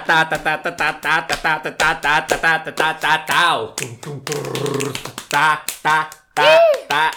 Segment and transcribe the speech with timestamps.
[0.00, 2.94] tá tá tá tá tá tá tá tá tá tá tá tá tá tá tá
[2.94, 3.56] tá tá.
[3.76, 4.92] Tum, tum, prrr.
[5.28, 7.10] tá tá tá tá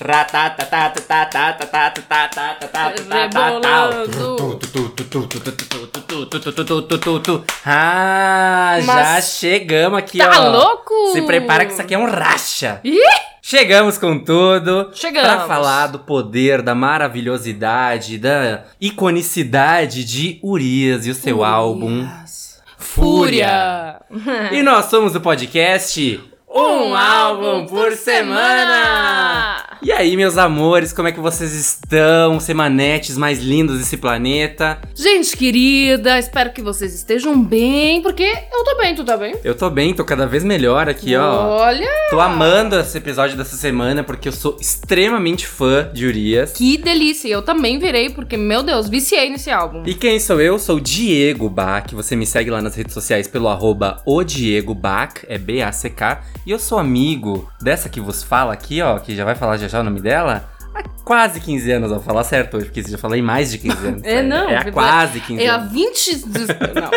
[0.00, 2.68] Ra tá tá tá tá tá tá tá tá tá tá tá tá tá tá
[2.68, 2.90] tal.
[3.20, 4.36] Rebolando.
[4.36, 7.44] Tu, tu, tu, tu, tu, tu, tu, tu, tu, tu, tu, tu, tu, tu, tu.
[7.64, 10.50] Ah, já chegamos aqui, Tá ó.
[10.50, 11.12] louco?
[11.12, 12.80] Se prepara que isso aqui é um racha.
[12.82, 12.98] Ih!
[13.44, 15.28] Chegamos com tudo Chegamos.
[15.28, 22.06] pra falar do poder, da maravilhosidade, da iconicidade de Urias e o seu álbum
[22.78, 24.00] Fúria.
[24.08, 24.50] Fúria!
[24.52, 29.61] E nós somos o podcast Um Álbum por Semana.
[29.84, 32.38] E aí, meus amores, como é que vocês estão?
[32.38, 34.80] Semanetes mais lindos desse planeta.
[34.94, 39.34] Gente querida, espero que vocês estejam bem, porque eu tô bem, tu tá bem?
[39.42, 41.48] Eu tô bem, tô cada vez melhor aqui, ó.
[41.62, 46.52] Olha, Tô amando esse episódio dessa semana porque eu sou extremamente fã de Urias.
[46.52, 47.26] que delícia!
[47.26, 49.82] Eu também virei, porque, meu Deus, viciei nesse álbum.
[49.84, 50.60] E quem sou eu?
[50.60, 51.86] Sou o Diego Bach.
[51.92, 56.22] Você me segue lá nas redes sociais pelo arroba o Diego Bach, é B-A-C-K.
[56.46, 59.71] E eu sou amigo dessa que vos fala aqui, ó, que já vai falar já
[59.72, 60.51] já o nome dela.
[60.74, 63.86] Há quase 15 anos, eu vou falar certo hoje, porque já falei mais de 15
[63.86, 64.02] anos.
[64.04, 65.72] É, não, É há quase 15 É a anos.
[65.72, 66.22] 20.
[66.74, 66.90] Não.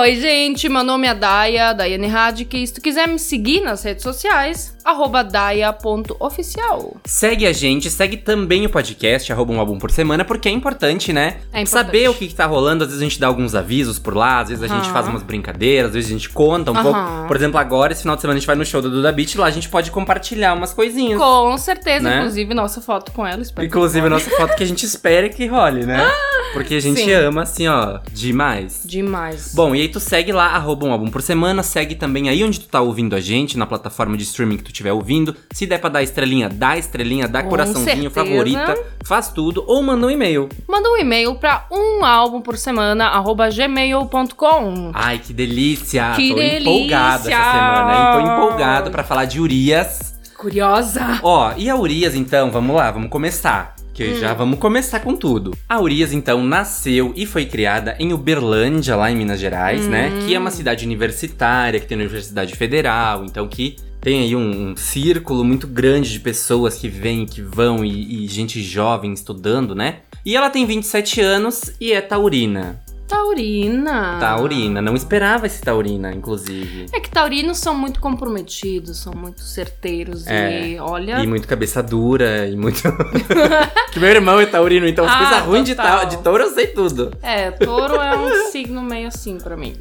[0.00, 2.66] Oi, gente, meu nome é Daya, Daiane Radke.
[2.66, 6.96] Se tu quiser me seguir nas redes sociais, arroba daia.oficial.
[7.04, 11.12] Segue a gente, segue também o podcast, arroba um álbum por semana, porque é importante,
[11.12, 11.36] né?
[11.52, 11.68] É importante.
[11.68, 14.40] Saber o que, que tá rolando, às vezes a gente dá alguns avisos por lá,
[14.40, 14.92] às vezes a gente Aham.
[14.92, 16.82] faz umas brincadeiras, às vezes a gente conta um Aham.
[16.82, 17.28] pouco.
[17.28, 19.36] Por exemplo, agora, esse final de semana, a gente vai no show do Duda Beat,
[19.36, 21.18] lá a gente pode compartilhar umas coisinhas.
[21.20, 22.18] Com certeza, Né?
[22.18, 23.42] inclusive, nossa foto com ela.
[23.62, 26.10] Inclusive, a nossa foto que a gente espera que role, né?
[26.52, 27.12] Porque a gente Sim.
[27.12, 28.82] ama, assim, ó, demais.
[28.84, 29.52] Demais.
[29.54, 32.60] Bom, e aí tu segue lá, arroba um álbum por semana, segue também aí onde
[32.60, 35.36] tu tá ouvindo a gente, na plataforma de streaming que tu estiver ouvindo.
[35.52, 38.14] Se der pra dar estrelinha, dá estrelinha, dá Com coraçãozinho, certeza.
[38.26, 38.74] favorita,
[39.04, 40.48] faz tudo, ou manda um e-mail.
[40.66, 44.92] Manda um e-mail pra um álbum por semana, arroba gmail.com.
[44.94, 46.12] Ai, que delícia!
[46.16, 46.60] Que Tô delícia!
[46.60, 48.12] empolgado essa semana, hein?
[48.26, 50.15] Tô empolgado pra falar de Urias.
[50.36, 51.20] Curiosa.
[51.22, 53.74] Ó, e a Urias então, vamos lá, vamos começar.
[53.92, 54.18] Que Hum.
[54.20, 55.56] já vamos começar com tudo.
[55.66, 60.10] A Urias, então, nasceu e foi criada em Uberlândia, lá em Minas Gerais, né?
[60.10, 60.26] Hum.
[60.26, 64.76] Que é uma cidade universitária, que tem universidade federal, então que tem aí um, um
[64.76, 70.00] círculo muito grande de pessoas que vêm, que vão e, e gente jovem estudando, né?
[70.24, 72.82] E ela tem 27 anos e é taurina.
[73.08, 74.18] Taurina.
[74.20, 76.86] Taurina, não esperava esse taurina, inclusive.
[76.92, 80.68] É que taurinos são muito comprometidos, são muito certeiros É.
[80.70, 81.22] e olha.
[81.22, 82.80] E muito cabeça dura, e muito.
[83.92, 86.04] que meu irmão é taurino, então as Ah, coisas ruins de, ta...
[86.04, 87.12] de touro eu sei tudo.
[87.22, 89.74] É, touro é um signo meio assim pra mim.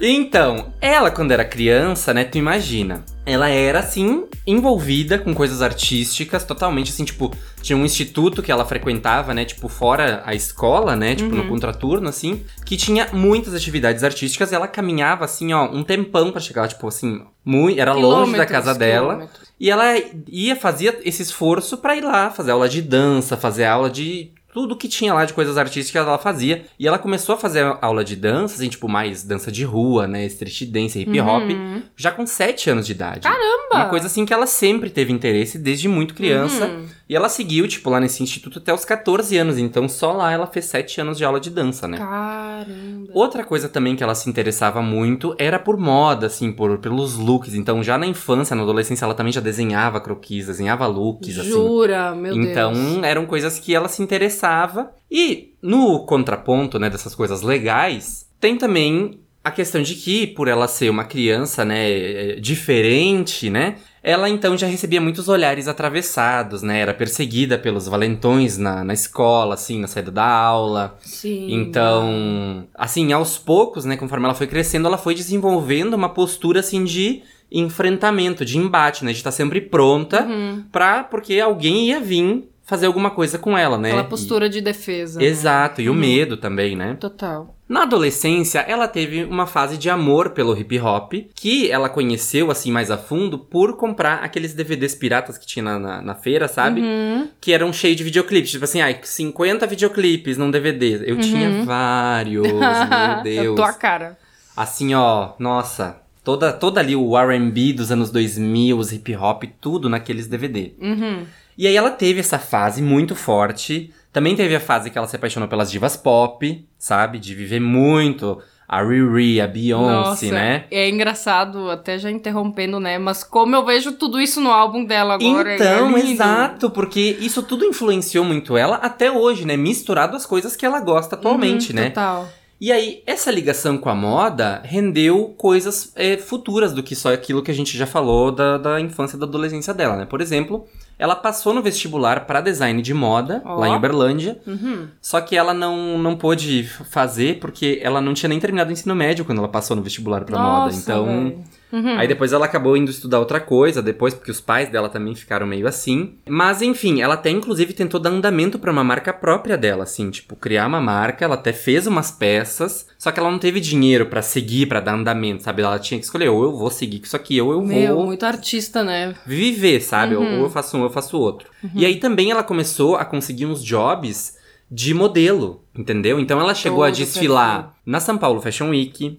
[0.00, 3.04] Então, ela, quando era criança, né, tu imagina.
[3.26, 8.64] Ela era, assim, envolvida com coisas artísticas, totalmente, assim, tipo, tinha um instituto que ela
[8.66, 11.48] frequentava, né, tipo, fora a escola, né, tipo, no Uhum.
[11.48, 16.40] contraturno, assim, que tinha muitas atividades artísticas e ela caminhava, assim, ó, um tempão pra
[16.40, 19.28] chegar, tipo, assim, muito, era longe da casa dela.
[19.58, 19.84] E ela
[20.28, 24.32] ia, fazia esse esforço pra ir lá, fazer aula de dança, fazer aula de.
[24.54, 26.64] Tudo que tinha lá de coisas artísticas ela fazia.
[26.78, 30.24] E ela começou a fazer aula de dança, assim, tipo, mais dança de rua, né?
[30.26, 31.82] Street dance, hip hop, Uhum.
[31.96, 33.20] já com 7 anos de idade.
[33.22, 33.74] Caramba!
[33.74, 36.66] Uma coisa assim que ela sempre teve interesse desde muito criança.
[36.66, 36.86] Uhum.
[37.08, 39.58] E ela seguiu, tipo, lá nesse instituto até os 14 anos.
[39.58, 41.98] Então só lá ela fez 7 anos de aula de dança, né?
[41.98, 43.10] Caramba.
[43.12, 47.54] Outra coisa também que ela se interessava muito era por moda, assim, por, pelos looks.
[47.54, 51.50] Então, já na infância, na adolescência, ela também já desenhava croquis, desenhava looks, assim.
[51.50, 53.02] Jura, meu então, Deus.
[53.02, 54.90] eram coisas que ela se interessava.
[55.10, 60.66] E no contraponto, né, dessas coisas legais, tem também a questão de que, por ela
[60.66, 66.80] ser uma criança, né, eh, diferente, né, ela então já recebia muitos olhares atravessados, né,
[66.80, 70.96] era perseguida pelos valentões na, na escola, assim, na saída da aula.
[71.02, 71.48] Sim.
[71.52, 76.82] Então, assim, aos poucos, né, conforme ela foi crescendo, ela foi desenvolvendo uma postura, assim,
[76.84, 80.64] de enfrentamento, de embate, né, de estar sempre pronta Uhum.
[80.72, 83.90] pra, porque alguém ia vir fazer alguma coisa com ela, né?
[83.90, 85.22] Aquela postura de defesa.
[85.22, 85.98] E- Exato, e o Uhum.
[85.98, 86.96] medo também, né?
[86.98, 87.54] Total.
[87.74, 92.70] Na adolescência, ela teve uma fase de amor pelo hip hop, que ela conheceu, assim,
[92.70, 96.80] mais a fundo, por comprar aqueles DVDs piratas que tinha na, na, na feira, sabe?
[96.80, 97.28] Uhum.
[97.40, 98.52] Que eram cheios de videoclipes.
[98.52, 101.02] Tipo assim, ai, 50 videoclipes num DVD.
[101.04, 101.20] Eu Uhum.
[101.20, 103.54] tinha vários, meu Deus.
[103.58, 104.18] A tua cara.
[104.56, 105.96] Assim, ó, nossa.
[106.22, 110.74] Toda, toda ali o R&B dos anos 2000, os hip hop, tudo naqueles DVD.
[110.80, 111.24] Uhum.
[111.58, 113.92] E aí ela teve essa fase muito forte.
[114.14, 117.18] Também teve a fase que ela se apaixonou pelas divas pop, sabe?
[117.18, 120.64] De viver muito a Riri, a Beyoncé, Nossa, né?
[120.70, 122.96] É engraçado, até já interrompendo, né?
[122.96, 125.56] Mas como eu vejo tudo isso no álbum dela agora.
[125.56, 129.56] Então, é exato, porque isso tudo influenciou muito ela até hoje, né?
[129.56, 131.88] Misturado às coisas que ela gosta atualmente, Uhum, né?
[131.88, 132.28] Total.
[132.60, 137.42] E aí, essa ligação com a moda rendeu coisas é, futuras do que só aquilo
[137.42, 140.06] que a gente já falou da, da infância e da adolescência dela, né?
[140.06, 140.64] Por exemplo,
[140.98, 143.56] ela passou no vestibular para design de moda, Ó.
[143.56, 144.86] lá em Uberlândia, Uhum.
[145.00, 148.94] só que ela não, não pôde fazer porque ela não tinha nem terminado o ensino
[148.94, 150.74] médio quando ela passou no vestibular pra moda.
[150.74, 151.44] Então, velho.
[151.74, 151.98] Uhum.
[151.98, 155.44] Aí depois ela acabou indo estudar outra coisa, depois, porque os pais dela também ficaram
[155.44, 156.14] meio assim.
[156.28, 160.36] Mas enfim, ela até inclusive tentou dar andamento pra uma marca própria dela, assim, tipo,
[160.36, 164.22] criar uma marca, ela até fez umas peças, só que ela não teve dinheiro pra
[164.22, 165.62] seguir, pra dar andamento, sabe?
[165.62, 168.06] Ela tinha que escolher, ou eu vou seguir com isso aqui, ou eu Meu, vou
[168.06, 169.12] muito artista, né?
[169.26, 170.14] viver, sabe?
[170.14, 170.38] Uhum.
[170.38, 171.48] Ou eu faço um, ou eu faço outro.
[171.74, 174.36] E aí também ela começou a conseguir uns jobs
[174.70, 176.20] de modelo, entendeu?
[176.20, 179.18] Então ela chegou a Todo desfilar na São Paulo Fashion Week.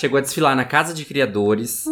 [0.00, 1.84] Chegou a desfilar na Casa de Criadores.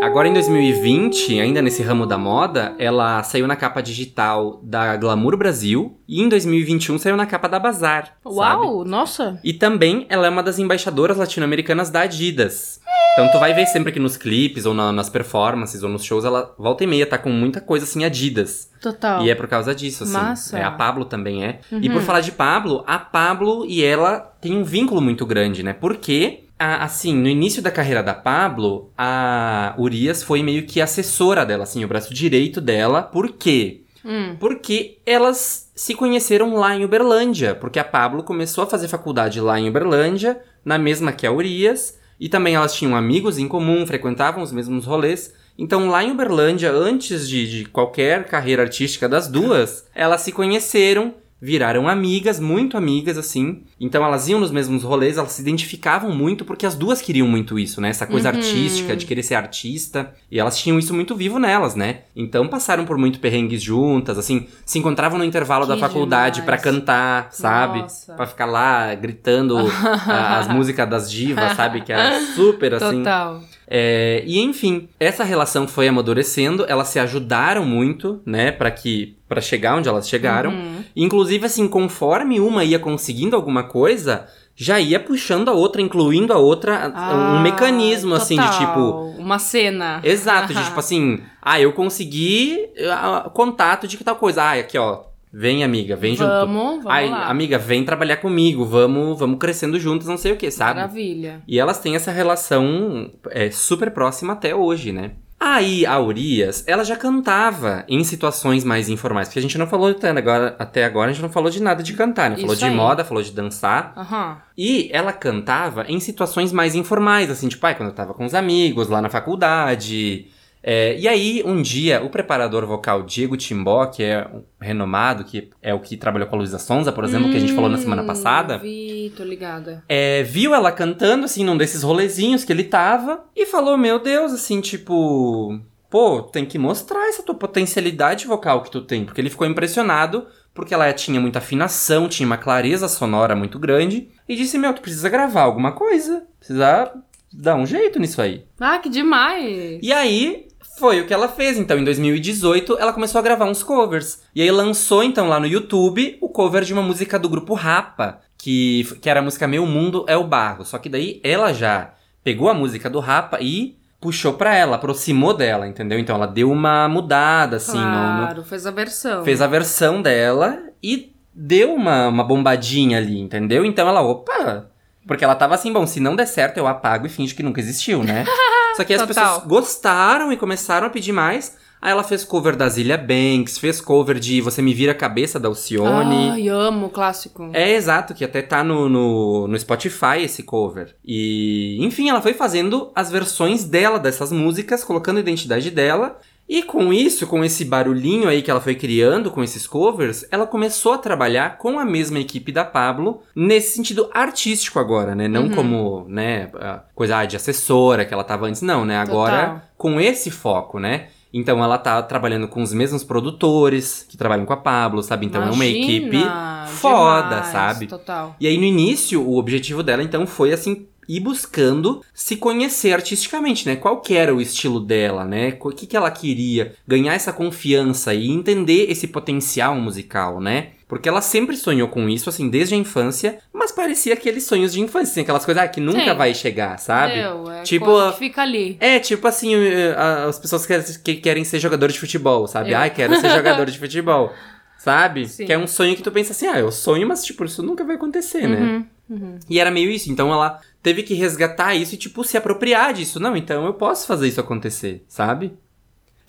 [0.00, 5.36] Agora em 2020, ainda nesse ramo da moda, ela saiu na capa digital da Glamour
[5.36, 8.16] Brasil e em 2021 saiu na capa da Bazar.
[8.24, 8.34] sabe?
[8.36, 9.38] Uau, nossa.
[9.44, 12.80] E também ela é uma das embaixadoras latino-americanas da Adidas.
[13.12, 16.24] Então tu vai ver sempre que nos clipes ou na- nas performances ou nos shows,
[16.24, 18.70] ela volta e meia tá com muita coisa assim Adidas.
[18.80, 19.22] Total.
[19.22, 20.12] E é por causa disso, assim.
[20.14, 20.58] Massa.
[20.58, 21.60] É, a Pablo também é.
[21.70, 21.94] E Uhum.
[21.94, 25.72] por falar de Pablo, a Pablo e ela têm um vínculo muito grande, né?
[25.74, 31.44] Porque, a- assim, no início da carreira da Pablo, a Urias foi meio que assessora
[31.44, 33.02] dela, assim, o braço direito dela.
[33.02, 33.80] Por quê?
[34.04, 34.36] Hum.
[34.38, 37.54] Porque elas se conheceram lá em Uberlândia.
[37.54, 41.98] Porque a Pablo começou a fazer faculdade lá em Uberlândia, na mesma que a Urias.
[42.18, 45.32] E também elas tinham amigos em comum, frequentavam os mesmos rolês.
[45.58, 51.14] Então, lá em Uberlândia, antes de, de qualquer carreira artística das duas, elas se conheceram,
[51.44, 53.64] viraram amigas, muito amigas, assim.
[53.80, 57.58] Então, elas iam nos mesmos rolês, elas se identificavam muito, porque as duas queriam muito
[57.58, 57.88] isso, né?
[57.88, 58.36] Essa coisa Uhum.
[58.36, 60.14] artística, de querer ser artista.
[60.30, 62.02] E elas tinham isso muito vivo nelas, né?
[62.14, 64.46] Então, passaram por muito perrengues juntas, assim.
[64.64, 66.62] Se encontravam no intervalo da Que faculdade pra demais.
[66.78, 67.84] cantar, sabe?
[68.16, 69.58] Pra ficar lá gritando
[70.06, 71.80] ah, as músicas das divas, sabe?
[71.80, 72.98] Que era super, assim.
[72.98, 73.42] Total.
[73.74, 79.40] É, e enfim, essa relação foi amadurecendo, elas se ajudaram muito, né, Pra que para
[79.40, 80.50] chegar onde elas chegaram.
[80.50, 80.84] Uhum.
[80.94, 86.36] Inclusive assim, conforme uma ia conseguindo alguma coisa, já ia puxando a outra, incluindo a
[86.36, 88.58] outra, um Ah, mecanismo assim de total.
[88.66, 88.80] tipo
[89.18, 90.00] Uma cena.
[90.04, 92.58] Exato, de tipo assim, ah, eu consegui
[92.90, 94.42] ah, contato de que tal coisa.
[94.42, 96.28] Ah, aqui ó, vem amiga, vem junto.
[96.28, 97.28] Vamos, vamos Ai, lá.
[97.28, 100.80] amiga, vem trabalhar comigo, vamos, vamos crescendo juntos, não sei o que, sabe?
[100.80, 101.42] Maravilha.
[101.48, 105.12] E elas têm essa relação é, super próxima até hoje, né?
[105.44, 109.26] Aí, a Urias, ela já cantava em situações mais informais.
[109.26, 111.82] Porque a gente não falou até agora, até agora a gente não falou de nada
[111.82, 112.36] de cantar, né?
[112.36, 112.76] Falou Isso de aí.
[112.76, 113.92] moda, falou de dançar.
[113.96, 114.36] Aham.
[114.56, 118.34] E ela cantava em situações mais informais, assim, tipo, ai, quando eu tava com os
[118.34, 120.26] amigos, lá na faculdade.
[120.62, 125.50] É, e aí, um dia, o preparador vocal Diego Timbó, que é um renomado, que
[125.60, 127.78] é o que trabalhou com a Luísa Sonza, por exemplo, que a gente falou na
[127.78, 129.82] semana Hum, passada, Vi, tô ligada.
[129.88, 134.32] é, viu ela cantando, assim, num desses rolezinhos que ele tava, e falou, meu Deus,
[134.32, 135.58] assim, tipo...
[135.90, 139.04] Pô, tem que mostrar essa tua potencialidade vocal que tu tem.
[139.04, 144.08] Porque ele ficou impressionado, porque ela tinha muita afinação, tinha uma clareza sonora muito grande,
[144.26, 146.24] e disse, meu, tu precisa gravar alguma coisa.
[146.38, 146.94] Precisa
[147.30, 148.46] dar um jeito nisso aí.
[148.58, 149.80] Ah, que demais!
[149.82, 150.48] E aí,
[150.82, 151.56] foi o que ela fez.
[151.56, 154.20] Então, em 2018, ela começou a gravar uns covers.
[154.34, 158.18] E aí lançou, então, lá no YouTube, o cover de uma música do grupo Rapa,
[158.36, 160.64] que, que era a música Meu Mundo é o Barro.
[160.64, 165.32] Só que daí ela já pegou a música do Rapa e puxou pra ela, aproximou
[165.32, 166.00] dela, entendeu?
[166.00, 169.24] Então ela deu uma mudada, assim, no- no, claro, fez a versão.
[169.24, 173.64] fez a versão dela e deu uma, uma bombadinha ali, entendeu?
[173.64, 174.66] Então ela, opa!
[175.06, 177.60] Porque ela tava assim, bom, se não der certo, eu apago e finge que nunca
[177.60, 178.24] existiu, né?
[178.76, 179.06] Só que as Total.
[179.06, 181.56] pessoas gostaram e começaram a pedir mais.
[181.82, 185.40] Aí ela fez cover da Zilia Banks, fez cover de Você Me Vira a Cabeça
[185.40, 186.30] da Alcione.
[186.30, 187.50] Ai, amo o clássico.
[187.52, 190.94] É exato, que até tá no, no, no Spotify esse cover.
[191.04, 196.20] E, enfim, ela foi fazendo as versões dela dessas músicas, colocando a identidade dela.
[196.48, 200.46] E com isso, com esse barulhinho aí que ela foi criando com esses covers, ela
[200.46, 205.28] começou a trabalhar com a mesma equipe da Pablo nesse sentido artístico agora, né?
[205.28, 205.50] Não Uhum.
[205.54, 206.50] como, né,
[206.94, 208.98] coisa ah, de assessora que ela tava antes, não, né?
[208.98, 209.62] Agora Total.
[209.78, 211.06] com esse foco, né?
[211.32, 215.24] Então ela tá trabalhando com os mesmos produtores que trabalham com a Pablo, sabe?
[215.24, 216.18] Então é uma Imagina, equipe
[216.66, 217.86] foda, demais, sabe?
[217.86, 218.36] Total.
[218.38, 223.66] E aí no início, o objetivo dela então foi assim ir buscando se conhecer artisticamente,
[223.66, 223.76] né?
[223.76, 225.56] Qual que era o estilo dela, né?
[225.60, 226.74] O que, que ela queria?
[226.86, 230.68] Ganhar essa confiança e entender esse potencial musical, né?
[230.88, 234.80] Porque ela sempre sonhou com isso, assim, desde a infância, mas parecia aqueles sonhos de
[234.80, 236.14] infância, assim, aquelas coisas ah, que nunca Sim.
[236.14, 237.14] vai chegar, sabe?
[237.14, 237.50] Entendeu?
[237.50, 238.76] É Tipo, coisa a- que fica ali.
[238.78, 239.94] É, tipo assim, eh,
[240.28, 242.72] as pessoas que, que querem ser jogadores de futebol, sabe?
[242.72, 242.78] Eu.
[242.78, 244.32] Ai, quero ser jogador de futebol.
[244.78, 245.28] Sabe?
[245.28, 245.46] Sim.
[245.46, 247.84] Que é um sonho que tu pensa assim, ah, eu sonho, mas tipo, isso nunca
[247.84, 248.84] vai acontecer, né?
[249.12, 250.10] Uhum, E era meio isso.
[250.10, 253.20] Então ela teve que resgatar isso e, tipo, se apropriar disso.
[253.20, 255.52] Não, então eu posso fazer isso acontecer, sabe?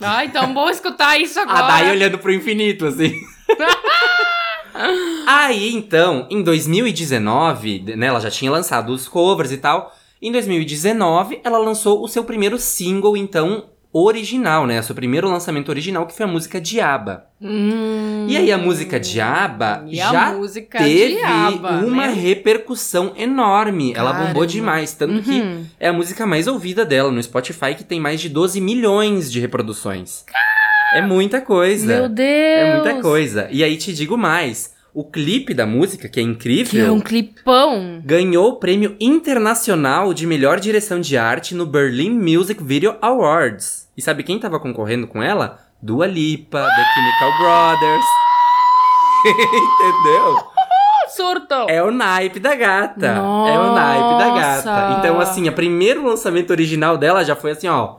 [0.00, 1.58] Ai, tão bom escutar isso agora.
[1.64, 3.14] A Dai olhando pro infinito, assim.
[5.26, 9.94] Aí, então, em 2019, né, ela já tinha lançado os covers e tal.
[10.20, 14.82] Em 2019, ela lançou o seu primeiro single, então, original, né?
[14.82, 17.26] Seu primeiro lançamento original, que foi a música Diaba.
[17.40, 22.12] Hum, E aí a música Diaba e já música teve Diaba, uma né?
[22.12, 23.92] repercussão enorme.
[23.94, 24.46] Ela bombou Caramba.
[24.48, 25.64] demais, tanto que Uhum.
[25.78, 29.38] é a música mais ouvida dela no Spotify, que tem mais de 12 milhões de
[29.38, 30.24] reproduções.
[30.94, 31.86] É muita coisa.
[32.00, 32.28] Meu Deus!
[32.28, 33.48] É muita coisa.
[33.50, 34.74] E aí te digo mais.
[34.92, 38.00] O clipe da música, que é Que incrível, é um clipão.
[38.04, 43.83] ganhou o prêmio internacional de melhor direção de arte no Berlin Music Video Awards.
[43.96, 45.58] E sabe quem tava concorrendo com ela?
[45.80, 48.04] Dua Lipa, The Chemical Brothers.
[49.24, 50.54] Entendeu?
[51.08, 51.54] Surto!
[51.68, 53.06] É o naipe da gata.
[53.06, 53.74] É o Nossa!
[53.74, 54.98] naipe da gata.
[54.98, 57.96] Então, assim, o primeiro lançamento original dela já foi assim, ó.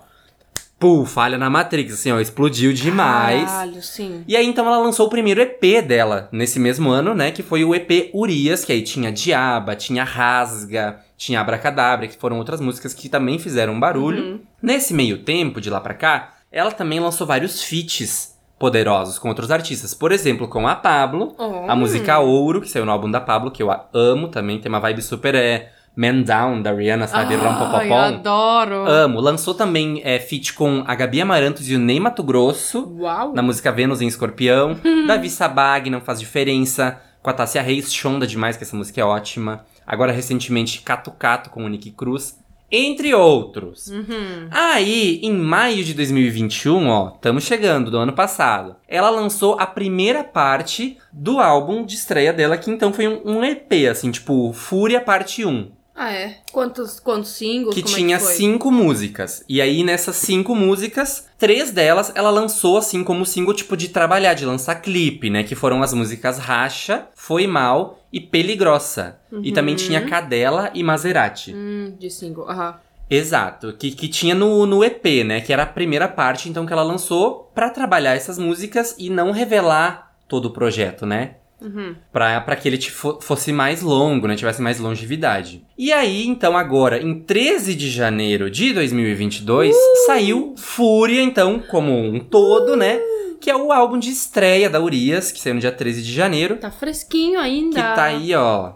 [0.77, 3.49] Pô, falha na Matrix, assim, ó, explodiu demais.
[3.49, 4.23] Caralho, sim.
[4.27, 7.31] E aí, então, ela lançou o primeiro EP dela, nesse mesmo ano, né?
[7.31, 12.37] Que foi o EP Urias, que aí tinha Diaba, tinha Rasga, tinha Abracadabra, que foram
[12.37, 14.23] outras músicas que também fizeram barulho.
[14.23, 14.39] Uhum.
[14.61, 19.51] Nesse meio tempo, de lá pra cá, ela também lançou vários feats poderosos com outros
[19.51, 19.93] artistas.
[19.93, 21.69] Por exemplo, com a Pablo, Oh.
[21.69, 24.79] a música Ouro, que saiu no álbum da Pablo, que eu amo também, tem uma
[24.79, 27.35] vibe super é, Man Down, da Rihanna, sabe?
[27.35, 27.93] Ai, Rampopopom.
[27.97, 28.85] adoro.
[28.89, 29.19] Amo.
[29.21, 33.33] Lançou também é, feat com a Gabi Amarantos e o Ney Mato Grosso Uau.
[33.33, 34.75] na música Vênus em Escorpião.
[35.07, 36.99] Davi Sabag, Não Faz Diferença.
[37.21, 39.65] Com a Tássia Reis, Shonda demais, que essa música é ótima.
[39.85, 42.37] Agora, recentemente, Cato Cato com o Nick Cruz.
[42.71, 43.87] Entre outros.
[43.87, 44.47] Uhum.
[44.49, 50.23] Aí, em maio de 2021, ó, estamos chegando, do ano passado, ela lançou a primeira
[50.23, 54.99] parte do álbum de estreia dela, que então foi um, um EP, assim, tipo, Fúria
[54.99, 56.37] Parte 1 Ah, é?
[56.51, 57.75] Quantos, quantos singles?
[57.75, 59.45] que Como tinha é que cinco músicas.
[59.47, 64.33] E aí, nessas cinco músicas, três delas ela lançou assim como single, tipo, de trabalhar,
[64.33, 65.43] de lançar clipe, né?
[65.43, 69.19] Que foram as músicas Racha, Foi Mal e Pele Grossa.
[69.43, 71.53] E também tinha Cadela e Maserati.
[71.53, 72.49] Hum, de single.
[72.49, 72.75] Aham.
[73.09, 75.39] Exato, que, que tinha no, no EP, né?
[75.41, 79.29] Que era a primeira parte, então, que ela lançou pra trabalhar essas músicas e não
[79.31, 81.35] revelar todo o projeto, né?
[81.61, 81.95] Uhum.
[82.11, 84.35] Pra, pra que ele fo- fosse mais longo, né?
[84.35, 85.63] Tivesse mais longevidade.
[85.77, 89.75] E aí, então, agora, em 13 de janeiro de 2022,
[90.07, 92.99] saiu Fúria, então, como um todo, né?
[93.39, 96.57] Que é o álbum de estreia da Urias, que saiu no dia 13 de janeiro.
[96.57, 97.75] Tá fresquinho ainda.
[97.75, 98.73] Que tá aí, ó,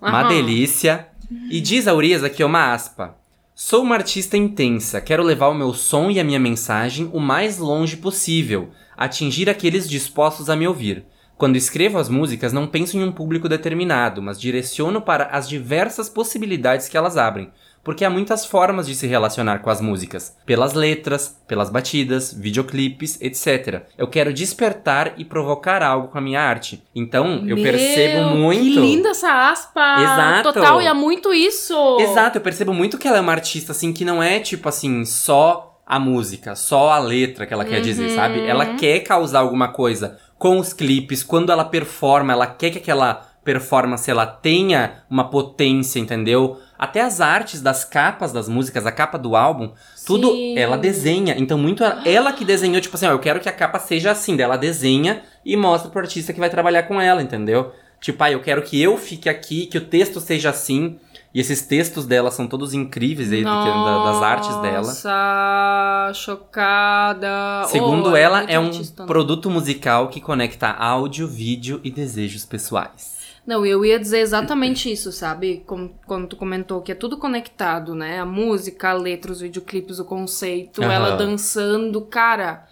[0.00, 1.08] uma delícia.
[1.50, 3.16] E diz a Urias aqui, uma aspa.
[3.54, 7.58] Sou uma artista intensa, quero levar o meu som e a minha mensagem o mais
[7.58, 11.04] longe possível, atingir aqueles dispostos a me ouvir.
[11.36, 16.08] Quando escrevo as músicas, não penso em um público determinado, mas direciono para as diversas
[16.08, 17.50] possibilidades que elas abrem,
[17.88, 23.18] porque há muitas formas de se relacionar com as músicas, pelas letras, pelas batidas, videoclipes,
[23.18, 23.84] etc.
[23.96, 26.84] Eu quero despertar e provocar algo com a minha arte.
[26.94, 28.60] Então, eu Meu, percebo muito.
[28.62, 30.02] Que linda essa aspa.
[30.02, 30.52] Exato.
[30.52, 31.96] Total, e é muito isso.
[31.98, 35.06] Exato, eu percebo muito que ela é uma artista, assim, que não é, tipo assim,
[35.06, 38.14] só a música, só a letra que ela quer dizer, Uhum.
[38.16, 38.46] sabe?
[38.46, 43.26] Ela quer causar alguma coisa com os clipes, quando ela performa, ela quer que aquela
[43.42, 46.60] performance ela tenha uma potência, entendeu?
[46.78, 49.72] Até as artes das capas das músicas, a capa do álbum,
[50.06, 50.56] tudo Sim.
[50.56, 51.34] ela desenha.
[51.36, 54.12] Então, muito ela, ela que desenhou, tipo assim, ó, eu quero que a capa seja
[54.12, 57.72] assim, daí ela desenha e mostra pro artista que vai trabalhar com ela, entendeu?
[58.00, 60.98] Tipo, ah, eu quero que eu fique aqui, que o texto seja assim.
[61.34, 64.86] E esses textos dela são todos incríveis aí, da- das artes dela.
[64.86, 67.64] Nossa, chocada.
[67.66, 69.06] Segundo Oh, ela, é um artista, né?
[69.06, 73.17] produto musical que conecta áudio, vídeo e desejos pessoais.
[73.48, 75.62] Não, eu ia dizer exatamente isso, sabe?
[75.66, 78.20] Como, quando tu comentou que é tudo conectado, né?
[78.20, 80.92] A música, a letra, os videoclipes, o conceito, Aham.
[80.92, 82.66] ela dançando, cara.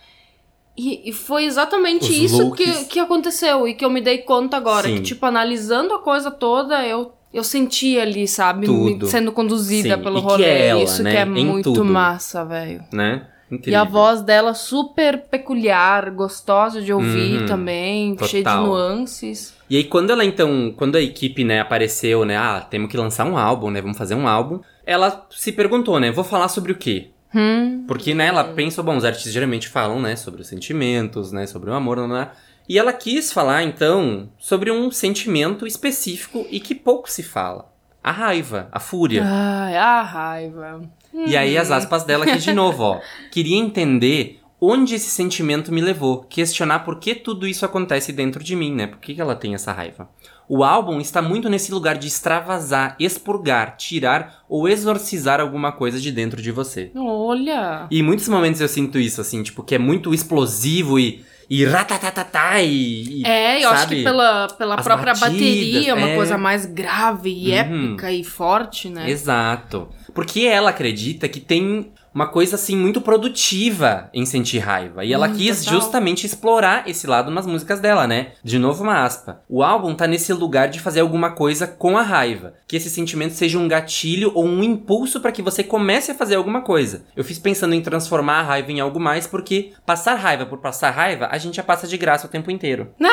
[0.76, 2.88] E, e foi exatamente Os isso que, looks.
[2.88, 4.87] que aconteceu e que eu me dei conta agora.
[4.87, 4.97] Sim.
[4.97, 8.66] Que, tipo, analisando a coisa toda, eu, eu senti ali, sabe?
[8.66, 9.06] Tudo.
[9.06, 10.45] sendo conduzida Sim, pelo e que rolê.
[10.45, 11.11] é ela, isso né?
[11.12, 11.87] que é Em muito tudo.
[11.87, 12.85] massa, velho.
[12.92, 13.26] Né?
[13.50, 13.81] E Incrível.
[13.81, 17.47] a voz dela super peculiar, gostosa de ouvir Uhum.
[17.47, 18.67] também, cheia de Total.
[18.67, 19.55] nuances.
[19.71, 23.25] E aí, quando ela, então, quando a equipe, né, apareceu, né, ah, temos que lançar
[23.25, 26.76] um álbum, né, vamos fazer um álbum, ela se perguntou, né, vou falar sobre o
[26.76, 27.11] quê?
[27.35, 27.85] Hum.
[27.87, 31.71] Porque, né, ela pensou, bom, os artistas geralmente falam, né, sobre os sentimentos, né, sobre
[31.71, 32.29] o amor, né, né,
[32.69, 37.71] e ela quis falar, então, sobre um sentimento específico e que pouco se fala.
[38.03, 39.23] A raiva, a fúria.
[39.25, 40.81] Ai, a raiva.
[41.26, 43.00] E aí as aspas dela aqui de novo, ó.
[43.30, 48.56] Queria entender onde esse sentimento me levou, questionar por que tudo isso acontece dentro de
[48.56, 48.87] mim, né?
[48.87, 50.08] Por que, que ela tem essa raiva?
[50.49, 56.11] O álbum está muito nesse lugar de extravasar, expurgar, tirar ou exorcizar alguma coisa de
[56.12, 56.90] dentro de você.
[56.94, 57.87] Olha!
[57.90, 61.25] E em muitos momentos eu sinto isso, assim, tipo, que é muito explosivo e.
[61.49, 63.26] E ratatatá e, e.
[63.26, 64.02] É, eu acho que sabe?
[64.04, 66.16] pela, pela As própria batidas, bateria, uma é.
[66.16, 67.88] coisa mais grave e Uhum.
[67.90, 69.08] épica e forte, né?
[69.08, 69.88] Exato.
[70.16, 75.04] Porque ela acredita que tem uma coisa assim muito produtiva em sentir raiva.
[75.04, 75.80] E ela Hum, quis total.
[75.80, 78.28] justamente explorar esse lado nas músicas dela, né?
[78.42, 79.42] De novo, uma aspa.
[79.49, 82.54] O álbum tá nesse lugar de fazer alguma coisa com a raiva.
[82.66, 86.37] Que esse sentimento seja um gatilho ou um impulso para que você comece a fazer
[86.37, 87.04] alguma coisa.
[87.14, 90.90] Eu fiz pensando em transformar a raiva em algo mais, porque passar raiva por passar
[90.92, 92.88] raiva, a gente já passa de graça o tempo inteiro.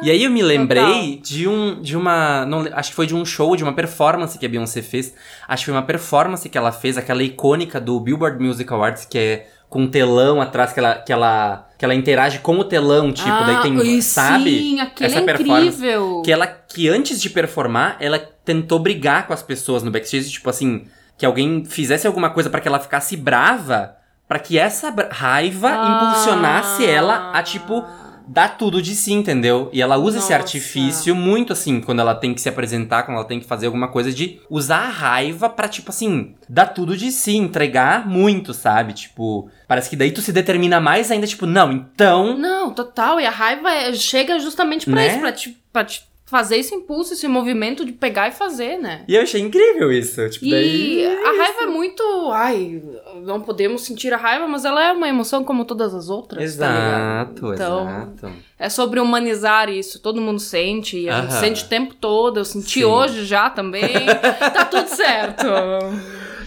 [0.00, 3.24] E aí eu me lembrei de um de uma, não acho que foi de um
[3.24, 5.12] show, de uma performance que a Beyoncé fez.
[5.48, 9.18] Acho que foi uma performance que ela fez, aquela icônica do Billboard Music Awards, que
[9.18, 13.12] é com um telão atrás que ela que ela que ela interage com o telão,
[13.12, 14.58] tipo, daí tem, Ah, sabe?
[14.58, 16.22] Sim, aquele essa é incrível.
[16.24, 20.48] que ela que antes de performar, ela tentou brigar com as pessoas no backstage, tipo
[20.50, 23.94] assim, que alguém fizesse alguma coisa pra que ela ficasse brava,
[24.26, 26.10] pra que essa raiva Ah.
[26.12, 27.84] impulsionasse ela a tipo
[28.28, 29.70] dar tudo de si, entendeu?
[29.72, 30.42] E ela usa esse Nossa.
[30.42, 33.88] artifício muito assim, quando ela tem que se apresentar, quando ela tem que fazer alguma
[33.88, 38.92] coisa de usar a raiva pra tipo assim, dar tudo de si, entregar muito, sabe?
[38.92, 43.18] Tipo, parece que daí tu se determina mais ainda, tipo, não, então Não, total.
[43.20, 45.08] E a raiva é- chega justamente pra Né?
[45.08, 49.02] isso, pra te, pra te fazer esse impulso, esse movimento de pegar e fazer, né?
[49.08, 52.02] E eu achei incrível isso, tipo, E daí a raiva é muito.
[52.32, 52.82] Ai,
[53.24, 56.38] não podemos sentir a raiva, mas ela é uma emoção como todas as outras.
[56.38, 56.44] tá?
[56.44, 58.32] Exato, então, exato.
[58.58, 60.00] É sobre humanizar isso.
[60.00, 61.40] Todo mundo sente, e a gente Aham.
[61.40, 62.38] sente o tempo todo.
[62.38, 62.84] Eu senti Sim.
[62.84, 63.88] hoje já também.
[64.52, 65.46] tá tudo certo.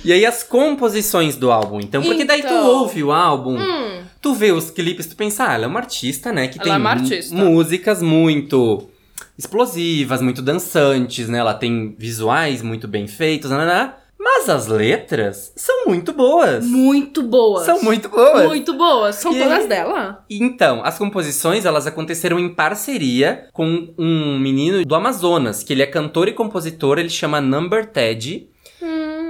[0.03, 2.67] E aí as composições do álbum, então, porque daí tu Então.
[2.67, 6.31] ouve o álbum, Hum, tu vê os clipes, tu pensa, ah, ela é uma artista,
[6.33, 7.35] né, que Ela tem é uma mu- artista.
[7.35, 8.89] músicas muito
[9.41, 15.85] explosivas, muito dançantes, né, ela tem visuais muito bem feitos, né, mas as letras são
[15.87, 16.63] muito boas.
[16.63, 17.65] muito boas.
[17.65, 18.45] São muito boas.
[18.45, 19.15] Muito boas.
[19.15, 20.23] São E todas dela.
[20.29, 25.87] Então, as composições, elas aconteceram em parceria com um menino do Amazonas, que ele é
[25.87, 28.47] cantor e compositor, ele chama Number Ted.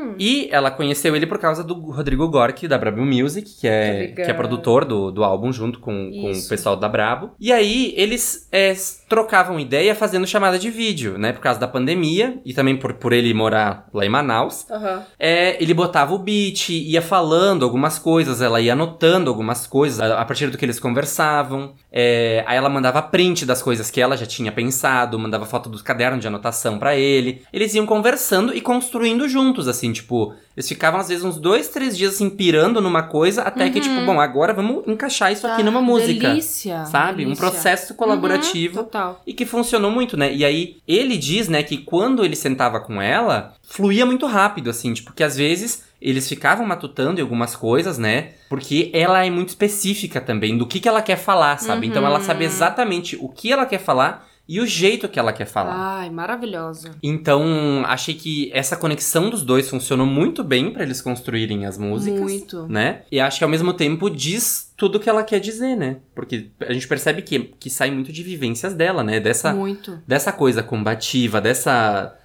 [0.01, 0.15] Hum.
[0.17, 4.21] E ela conheceu ele por causa do Rodrigo Gork, da Brabo Music, que é, que
[4.21, 7.31] é produtor do, do álbum, junto com, com o pessoal da Brabo.
[7.39, 8.73] E aí, eles é,
[9.07, 11.31] trocavam ideia fazendo chamada de vídeo, né?
[11.31, 14.69] Por causa da pandemia, e também por, por ele morar lá em Manaus.
[14.69, 15.05] Aham.
[15.19, 20.21] É, ele botava o beat, ia falando algumas coisas, ela ia anotando algumas coisas a,
[20.21, 21.73] a partir do que eles conversavam.
[21.91, 25.83] É, aí ela mandava print das coisas que ela já tinha pensado, mandava foto do
[25.83, 27.43] caderno de anotação pra ele.
[27.51, 31.97] Eles iam conversando e construindo juntos, assim, tipo, eles ficavam às vezes uns dois, três
[31.97, 33.83] dias assim, pirando numa coisa, até que, Uhum.
[33.83, 36.29] tipo, bom, agora vamos encaixar isso aqui Ah, numa música.
[36.29, 36.85] Delícia.
[36.85, 37.23] Sabe?
[37.23, 37.49] Um delícia.
[37.49, 38.79] processo colaborativo.
[38.79, 39.21] Uhum, total.
[39.25, 40.33] E que funcionou muito, né?
[40.33, 44.93] E aí, ele diz, né, que quando ele sentava com ela, fluía muito rápido, assim,
[44.93, 48.29] tipo, que às vezes eles ficavam matutando em algumas coisas, né?
[48.49, 51.85] Porque ela é muito específica também do que, que ela quer falar, sabe?
[51.87, 52.49] Então ela sabe Uhum.
[52.51, 55.73] exatamente o que ela quer falar e o jeito que ela quer falar.
[56.01, 56.91] Ai, maravilhosa.
[57.01, 62.19] Então, achei que essa conexão dos dois funcionou muito bem pra eles construírem as músicas
[62.19, 62.67] Muito.
[62.67, 63.03] né?
[63.09, 65.97] E acho que ao mesmo tempo diz tudo o que ela quer dizer, né?
[66.13, 69.21] Porque a gente percebe que, que sai muito de vivências dela, né?
[69.21, 70.01] Dessa, Muito.
[70.05, 72.17] dessa coisa combativa, dessa.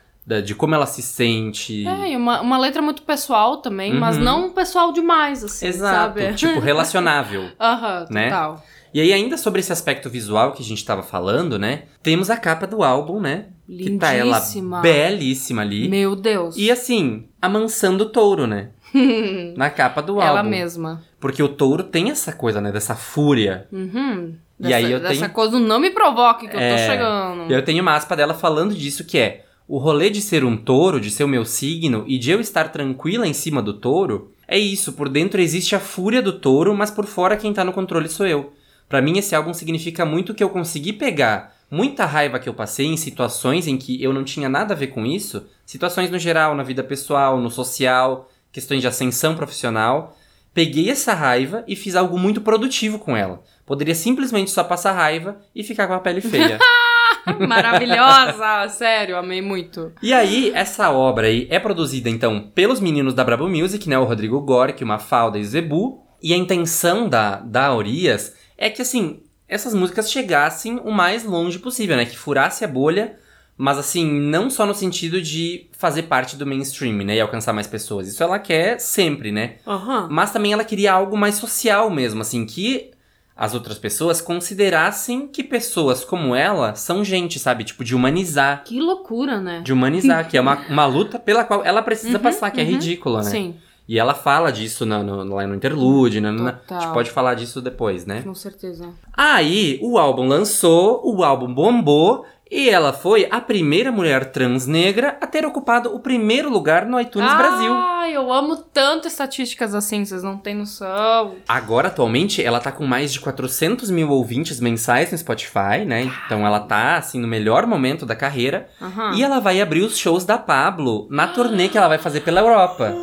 [0.45, 1.87] de como ela se sente.
[1.87, 4.25] É, e uma, uma letra muito pessoal também, mas Uhum.
[4.25, 6.35] não pessoal demais, assim, Exato, sabe?
[6.35, 7.51] tipo, relacionável.
[7.61, 8.25] Aham, né?
[8.31, 8.65] total.
[8.97, 11.83] E aí, ainda sobre esse aspecto visual que a gente tava falando, né?
[12.03, 13.49] Temos a capa do álbum, né?
[13.69, 14.81] Que tá ela Lindíssima.
[14.81, 15.87] belíssima ali.
[15.87, 16.57] Meu Deus.
[16.57, 18.71] E assim, amansando o touro, né?
[19.55, 20.49] Na capa do Ela álbum.
[20.49, 21.03] mesma.
[21.21, 22.73] Porque o touro tem essa coisa, né?
[22.73, 23.67] Dessa fúria.
[23.71, 24.35] Uhum.
[24.59, 26.91] E Dessa, aí eu dessa tenho- coisa do não me provoque que eu É, tô
[26.91, 27.51] chegando.
[27.51, 30.57] E eu tenho uma aspa dela falando disso que é o rolê de ser um
[30.57, 34.33] touro, de ser o meu signo e de eu estar tranquila em cima do touro,
[34.49, 37.73] é isso, por dentro existe a fúria do touro, mas por fora quem tá no
[37.75, 38.55] controle sou eu.
[38.89, 42.87] Pra mim esse álbum significa muito que eu consegui pegar muita raiva que eu passei
[42.87, 46.55] em situações em que eu não tinha nada a ver com isso, situações no geral,
[46.55, 50.17] na vida pessoal, no social, questões de ascensão profissional.
[50.55, 53.43] Peguei essa raiva e fiz algo muito produtivo com ela.
[53.67, 56.59] Poderia simplesmente só passar raiva e ficar com a pele feia.
[57.47, 59.93] Maravilhosa, sério, amei muito.
[60.01, 63.99] E aí, essa obra aí é produzida, então, pelos meninos da Brabo Music, né?
[63.99, 66.03] O Rodrigo Gork, o Mafalda e o Zebu.
[66.23, 71.59] E a intenção da, da Aurias é que, assim, essas músicas chegassem o mais longe
[71.59, 72.05] possível, né?
[72.05, 73.17] Que furasse a bolha
[73.59, 77.17] Mas assim, não só no sentido de fazer parte do mainstream, né?
[77.17, 78.07] E alcançar mais pessoas.
[78.07, 79.57] Isso ela quer sempre, né?
[79.67, 80.09] Aham.
[80.11, 82.91] Mas também ela queria algo mais social mesmo, assim, que
[83.35, 87.65] as outras pessoas considerassem que pessoas como ela são gente, sabe?
[87.65, 88.63] Tipo, de humanizar.
[88.65, 89.61] Que loucura, né?
[89.65, 92.65] De humanizar, que é uma, uma luta pela qual ela precisa Uhum, passar, que é
[92.65, 92.71] uhum.
[92.71, 93.31] ridícula, né?
[93.31, 93.55] Sim,
[93.89, 96.31] E ela fala disso na- no, lá no interlude, né?
[96.33, 96.59] Na-.
[96.71, 98.23] A gente pode falar disso depois, né?
[98.23, 98.89] com certeza.
[99.17, 105.17] Aí, o álbum lançou, o álbum bombou, e ela foi a primeira mulher trans negra
[105.21, 107.73] a ter ocupado o primeiro lugar no iTunes Brasil.
[107.75, 111.35] Ai, eu amo tanto estatísticas assim, vocês não têm noção.
[111.49, 116.09] Agora, atualmente, ela tá com mais de 400 mil ouvintes mensais no Spotify, né?
[116.27, 118.69] Então ela tá, assim, no melhor momento da carreira.
[118.81, 119.15] Aham.
[119.17, 122.41] E ela vai abrir os shows da Pablo na turnê que ela vai fazer pela
[122.41, 122.95] Europa.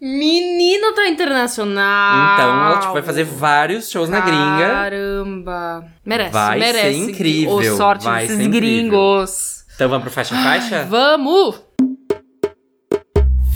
[0.00, 2.34] Menino tá internacional.
[2.34, 4.66] Então ela tipo, vai fazer vários shows na gringa.
[4.72, 5.84] Caramba.
[6.04, 6.98] Merece, Vai ser merece.
[6.98, 8.60] incrível, Ô, sorte vai desses ser incrível.
[8.90, 9.64] gringos.
[9.74, 10.84] Então vamos pro faixa faixa?
[10.88, 11.62] Vamos!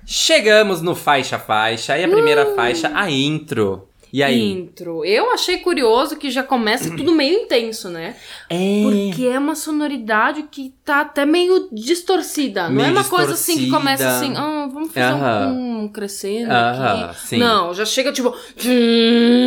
[0.05, 1.97] Chegamos no faixa faixa.
[1.99, 3.89] E a primeira faixa, a intro.
[4.19, 4.51] E aí?
[4.53, 5.05] Intro.
[5.05, 8.17] Eu achei curioso que já começa tudo meio intenso, né?
[8.51, 8.83] É.
[8.83, 12.65] Porque é uma sonoridade que tá até meio distorcida.
[12.65, 13.79] não Meio é uma coisa assim que distorcida.
[13.79, 15.53] começa assim, ah, vamos fazer Aham.
[15.53, 17.21] um, um crescendo Aham, aqui.
[17.29, 17.39] sim.
[17.39, 18.35] Não, já chega tipo.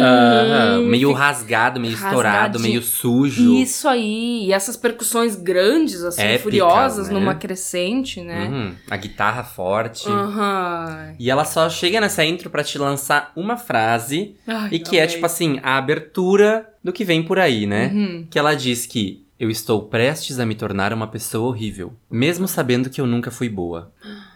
[0.02, 3.56] Aham, meio rasgado, meio estourado, meio sujo.
[3.58, 4.46] Isso aí.
[4.46, 7.14] E essas percussões grandes, assim, Épicas, furiosas, né?
[7.14, 8.48] numa crescente, né?
[8.50, 10.08] Uhum, a guitarra forte.
[10.08, 11.16] Aham.
[11.20, 14.36] E ela só chega nessa intro pra te lançar uma frase.
[14.64, 17.92] Ai, e que é, tipo assim, a abertura do que vem por aí, né?
[17.94, 18.28] Uhum.
[18.30, 22.90] Que ela diz que eu estou prestes a me tornar uma pessoa horrível, mesmo sabendo
[22.90, 23.92] que eu nunca fui boa.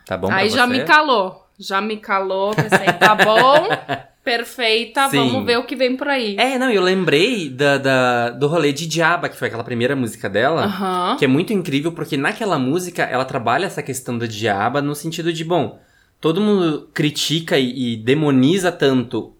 [0.05, 1.43] Tá bom Aí já me calou.
[1.57, 3.69] Já me calou, pensei, tá bom,
[4.25, 5.17] perfeita, Sim.
[5.17, 6.35] vamos ver o que vem por aí.
[6.37, 10.27] É, não, eu lembrei da, da- do rolê de Diaba, que foi aquela primeira música
[10.29, 10.65] dela.
[10.65, 11.15] Aham.
[11.17, 15.31] Que é muito incrível porque naquela música ela trabalha essa questão da diaba no sentido
[15.31, 15.79] de, bom,
[16.19, 19.33] todo mundo critica e, e demoniza tanto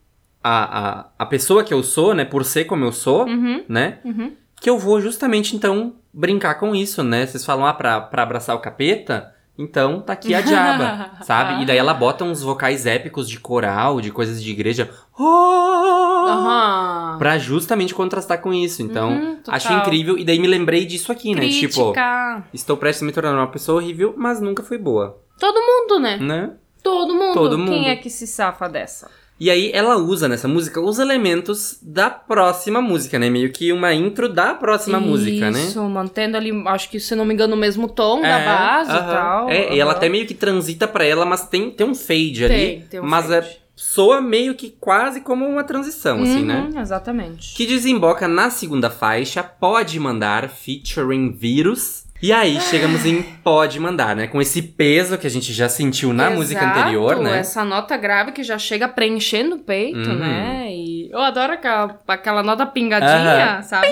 [0.47, 3.97] a, a, a pessoa que eu sou, né, por ser como eu sou, Uhum, né,
[4.05, 4.31] uhum.
[4.61, 7.25] que eu vou justamente então brincar com isso, né?
[7.25, 11.63] Vocês falam, ah, pra, pra abraçar o capeta, então tá aqui a diaba, sabe?
[11.63, 16.25] E daí ela bota uns vocais épicos de coral, de coisas de igreja, oh!
[16.27, 17.17] Aham.
[17.19, 18.81] pra justamente contrastar com isso.
[18.81, 20.17] Então, Uhum, acho incrível.
[20.17, 21.47] E daí me lembrei disso aqui, né?
[21.49, 22.43] Tipo, Crítica.
[22.53, 26.17] Estou prestes a me tornar uma pessoa horrível, mas nunca fui boa, Todo mundo, né?
[26.17, 26.51] né?
[26.81, 27.33] Todo mundo.
[27.33, 27.71] Todo mundo.
[27.71, 29.09] Quem é que se safa dessa?
[29.37, 33.29] E aí ela usa nessa música os elementos da próxima música, né?
[33.29, 35.59] Meio que uma intro da próxima música, né?
[35.61, 38.91] Isso, mantendo ali, acho que, se não me engano, o mesmo tom da É, base
[38.91, 39.11] e aham.
[39.13, 39.49] tal.
[39.49, 42.53] É, e ela até meio que transita pra ela, mas tem, tem um fade ali.
[42.53, 43.45] Tem, tem um mas fade.
[43.47, 46.69] é soa meio que quase como uma transição, assim, né?
[46.73, 47.53] Uhum, Exatamente.
[47.55, 52.04] Que desemboca na segunda faixa, Pode Mandar, featuring Vírus.
[52.21, 54.25] E aí, chegamos em Pode Mandar, né?
[54.27, 57.39] Com esse peso que a gente já sentiu na música Exato, anterior, né?
[57.39, 60.15] Essa nota grave que já chega preenchendo o peito, Uhum.
[60.19, 60.67] né?
[60.71, 63.87] E eu adoro aquela, aquela nota pingadinha, sabe?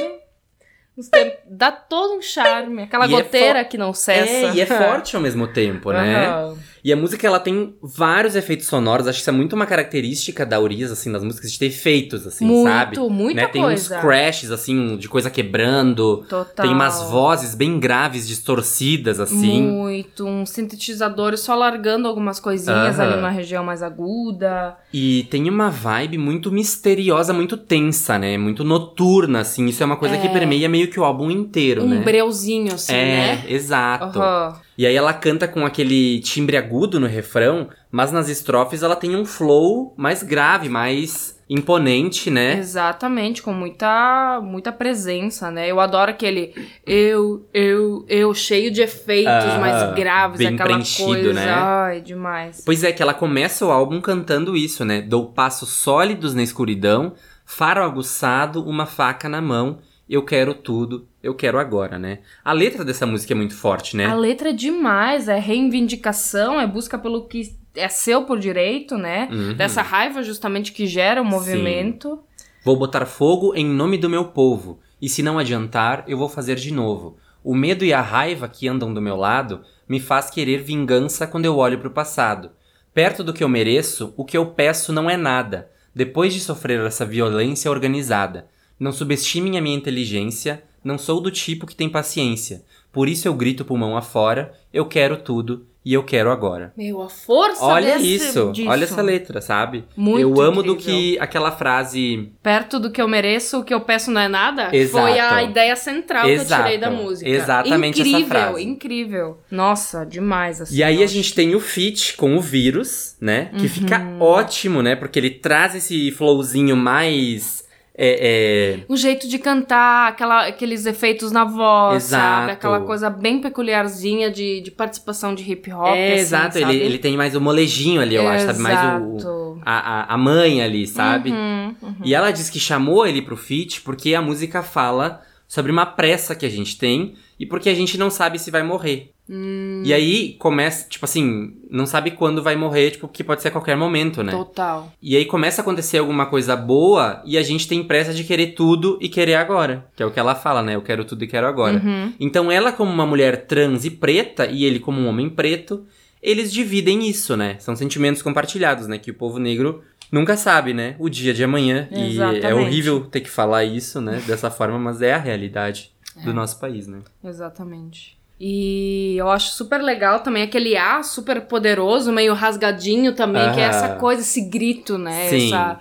[0.98, 2.84] Os tem- Dá todo um charme.
[2.84, 4.32] Aquela E é goteira que não cessa.
[4.32, 6.26] É, e é forte ao mesmo tempo, né?
[6.28, 6.58] Aham.
[6.84, 9.08] E a música, ela tem vários efeitos sonoros.
[9.08, 12.28] Acho que isso é muito uma característica da Urias, assim, das músicas, de ter efeitos,
[12.28, 13.00] assim, muito, sabe?
[13.10, 13.48] muita né?
[13.48, 13.96] Tem coisa.
[13.96, 16.26] uns crashes, assim, de coisa quebrando.
[16.28, 16.66] Total.
[16.66, 19.62] Tem umas vozes bem graves, distorcidas, assim.
[19.62, 20.26] Muito.
[20.26, 23.14] Uns sintetizadores só largando algumas coisinhas Aham.
[23.14, 24.76] ali na região mais aguda.
[24.94, 28.38] E tem uma vibe muito misteriosa, muito tensa, né?
[28.38, 29.68] Muito noturna, assim.
[29.68, 32.02] Isso é uma coisa que permeia meio que o álbum inteiro, um né?
[32.04, 33.44] breuzinho, assim, é, né?
[33.48, 34.20] exato.
[34.20, 34.62] Aham.
[34.78, 39.16] E aí ela canta com aquele timbre agudo no refrão, mas nas estrofes ela tem
[39.16, 42.58] um flow mais grave, mais imponente, né?
[42.58, 45.70] Exatamente, com muita, muita presença, né?
[45.70, 46.54] Eu adoro aquele
[46.86, 51.34] eu, eu, eu, cheio de efeitos Aham, mais graves, bem aquela preenchido, coisa.
[51.34, 51.52] né?
[51.52, 52.64] Ai, demais.
[52.66, 55.02] Pois é, que ela começa o álbum cantando isso, né?
[55.02, 57.14] Dou passos sólidos na escuridão,
[57.46, 62.20] faro aguçado, uma faca na mão, eu quero tudo, eu quero agora, né?
[62.44, 64.06] A letra dessa música é muito forte, né?
[64.06, 69.30] A letra é demais, é reivindicação, é busca pelo que é seu por direito, né?
[69.32, 69.54] Uhum.
[69.54, 72.20] Dessa raiva justamente que gera o movimento.
[72.66, 76.56] Vou botar fogo em nome do meu povo, e se não adiantar, eu vou fazer
[76.56, 77.18] de novo.
[77.44, 81.46] O medo e a raiva que andam do meu lado me faz querer vingança quando
[81.46, 82.52] eu olho pro passado.
[82.94, 85.70] Perto do que eu mereço, o que eu peço não é nada.
[85.96, 88.48] Depois de sofrer essa violência organizada,
[88.80, 92.64] não subestimem a minha inteligência, não sou do tipo que tem paciência.
[92.92, 96.72] Por isso eu grito pulmão afora, eu quero tudo, e eu quero agora.
[96.78, 98.70] Meu, a força Olha desse, isso, disso.
[98.70, 99.84] olha essa letra, sabe?
[99.98, 100.94] Muito eu amo do incrível.
[100.94, 102.32] que aquela frase.
[102.42, 104.74] Perto do que eu mereço, o que eu peço não é nada.
[104.74, 105.08] Exato.
[105.08, 106.64] Foi a ideia central que eu Exato.
[106.64, 107.30] tirei da música.
[107.30, 108.64] Exatamente essa incrível, frase.
[108.64, 110.62] Incrível, Nossa, demais.
[110.62, 113.52] Assim, E aí a gente tem o feat com o vírus, né?
[113.58, 114.22] Que fica Uhum.
[114.22, 114.96] ótimo, né?
[114.96, 117.63] Porque ele traz esse flowzinho mais.
[117.96, 122.24] É, é, O jeito de cantar, aquela, aqueles efeitos na voz, Exato.
[122.24, 122.52] sabe?
[122.54, 125.96] Aquela coisa bem peculiarzinha de, de participação de hip hop.
[125.96, 126.78] é, assim, exato, ele, sabe?
[126.78, 128.60] ele tem mais o molejinho ali, eu acho, sabe?
[128.60, 131.32] Mais o, a, a, a mãe ali, sabe?
[131.32, 131.96] Uhum, uhum.
[132.04, 136.36] E ela diz que chamou ele pro feat porque a música fala sobre uma pressa
[136.36, 139.12] que a gente tem e porque a gente não sabe se vai morrer.
[139.30, 143.48] Hum, E aí começa, tipo assim, não sabe quando vai morrer, tipo, que pode ser
[143.48, 144.32] a qualquer momento, né?
[144.32, 144.92] Total.
[145.02, 148.48] E aí começa a acontecer alguma coisa boa e a gente tem pressa de querer
[148.48, 149.86] tudo e querer agora.
[149.96, 150.76] Que é o que ela fala, né?
[150.76, 151.82] Eu quero tudo e quero agora.
[151.84, 152.14] Uhum.
[152.20, 155.86] Então ela, como uma mulher trans e preta, e ele como um homem preto,
[156.22, 157.58] eles dividem isso, né?
[157.60, 158.98] São sentimentos compartilhados, né?
[158.98, 159.82] Que o povo negro
[160.14, 160.96] nunca sabe, né?
[161.00, 161.88] O dia de amanhã.
[161.92, 162.54] E é Exatamente.
[162.54, 164.22] horrível ter que falar isso, né?
[164.28, 166.22] Dessa forma, mas é a realidade É.
[166.24, 167.00] do nosso país, né?
[167.24, 168.18] Exatamente.
[168.40, 173.64] E eu acho super legal também aquele A super poderoso, meio rasgadinho também, que é
[173.64, 175.30] essa coisa, esse grito, né?
[175.30, 175.48] Sim.
[175.48, 175.80] Essa,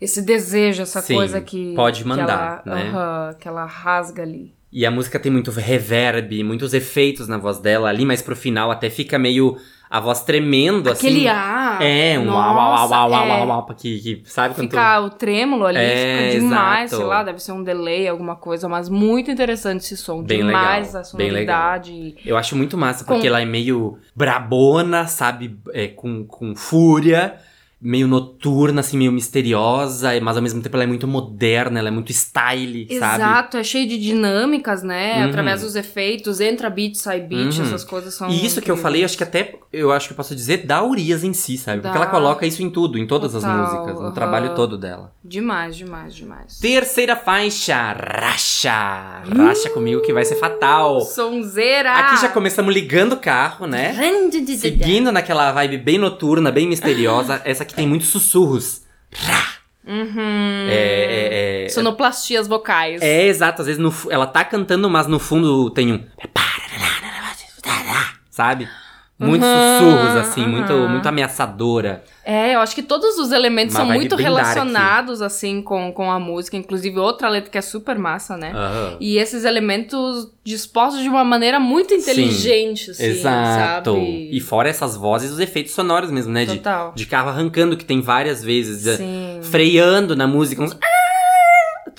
[0.00, 1.74] esse desejo, essa Sim, coisa que.
[1.74, 2.90] pode que mandar, ela, né?
[2.90, 4.54] aham, que ela rasga ali.
[4.72, 8.70] E a música tem muito reverb, muitos efeitos na voz dela ali, mas pro final
[8.70, 9.56] até fica meio
[9.90, 11.38] a voz tremendo, Aquele assim.
[11.38, 11.78] A.
[11.82, 13.28] É, um nossa, uau, uau, é.
[13.28, 16.90] uau, uau, uau, que, que sabe quando tu- Fica o trêmulo ali, É, fica demais,
[16.92, 17.02] exato.
[17.02, 20.22] sei lá, deve ser um delay, alguma coisa, mas muito interessante esse som.
[20.22, 21.56] Bem demais legal, a bem legal.
[21.80, 22.14] sonoridade.
[22.26, 25.58] Eu acho muito massa, porque Com- ela é meio brabona, sabe?
[25.72, 27.36] É, com, com fúria,
[27.80, 31.90] meio noturna, assim, meio misteriosa, mas ao mesmo tempo ela é muito moderna, ela é
[31.92, 33.22] muito style, sabe?
[33.22, 35.18] Exato, é cheio de dinâmicas, né?
[35.22, 35.28] Uhum.
[35.28, 37.62] Através dos efeitos, entra beat, sai beat, Uhum.
[37.64, 38.28] essas coisas são.
[38.28, 38.82] E isso que eu incríveis.
[38.82, 41.80] falei, acho que até, eu acho que eu posso dizer, da Urias em si, sabe?
[41.82, 44.12] Porque ela coloca isso em tudo, em todas as Total, músicas, no aham.
[44.12, 45.12] trabalho todo dela.
[45.24, 46.58] Demais, demais, demais.
[46.58, 49.22] Terceira faixa, Racha.
[49.36, 51.00] Racha comigo que vai ser fatal.
[51.02, 51.92] Sonzeira!
[51.92, 53.94] Aqui já começamos ligando o carro, né?
[54.58, 57.40] Seguindo naquela vibe bem noturna, bem misteriosa.
[57.44, 58.82] Essa aqui tem muitos sussurros.
[59.86, 60.68] Uhum.
[60.68, 63.00] É, é, é, Sonoplastias vocais.
[63.00, 66.04] é exato, às vezes no ela tá cantando, mas no fundo tem um.
[68.30, 68.68] Sabe?
[69.20, 70.88] Muitos Uhum, sussurros, assim, muito, uhum.
[70.90, 72.04] muito ameaçadora.
[72.24, 74.22] É, eu acho que todos os elementos Uma são muito dark.
[74.22, 76.56] relacionados, assim, com, com a música.
[76.56, 78.52] Inclusive, outra letra que é super massa, né?
[78.54, 78.96] Aham.
[79.00, 83.92] E esses elementos dispostos de uma maneira muito inteligente, assim, Exato.
[83.94, 84.28] sabe?
[84.30, 86.44] E fora essas vozes, os efeitos sonoros mesmo, né?
[86.44, 86.92] De, Total.
[86.94, 88.82] de carro arrancando, que tem várias vezes.
[88.84, 89.40] de- Sim.
[89.42, 90.62] Freando na música.
[90.62, 90.76] Uns...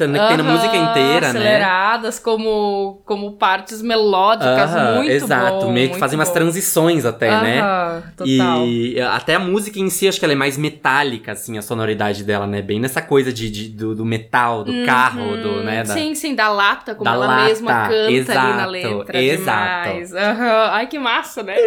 [0.07, 1.39] Tem na música inteira, né?
[1.39, 6.33] aceleradas como, como partes melódicas, Aham, muito exato, bom, meio que fazem umas bom.
[6.35, 7.62] transições até, né?
[7.62, 8.65] Aham, total.
[8.65, 12.23] E até a música em si, acho que ela é mais metálica, assim, a sonoridade
[12.23, 12.62] dela, né?
[12.62, 15.83] Bem nessa coisa de, de- do, do metal, do carro, do, né?
[15.83, 15.93] Da...
[15.93, 15.99] Uhum.
[15.99, 19.21] Sim, sim, da lata, como Da ela lata, mesma canta ali na exato, letra.
[19.21, 19.89] exato.
[19.89, 20.15] Demais.
[20.15, 21.55] Ai, que massa, né?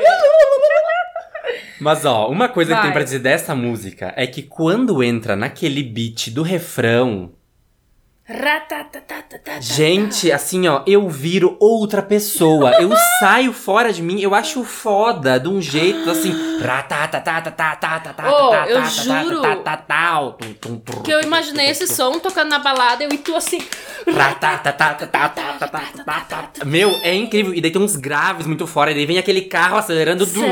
[1.81, 2.83] Mas ó, uma coisa que Vai.
[2.85, 7.33] tem pra dizer dessa música é que quando entra naquele beat do refrão.
[9.61, 12.73] Gente, assim ó, eu viro outra pessoa.
[12.81, 12.91] Eu
[13.21, 16.33] saio fora de mim, eu acho foda de um jeito assim.
[18.67, 19.43] Oh, eu juro
[21.03, 23.61] Que eu imaginei esse som tocando na balada eu e tu assim.
[26.65, 27.55] Meu, é incrível.
[27.55, 28.91] E daí tem uns graves muito fora.
[28.91, 30.25] E daí vem aquele carro acelerando.
[30.27, 30.43] Certo.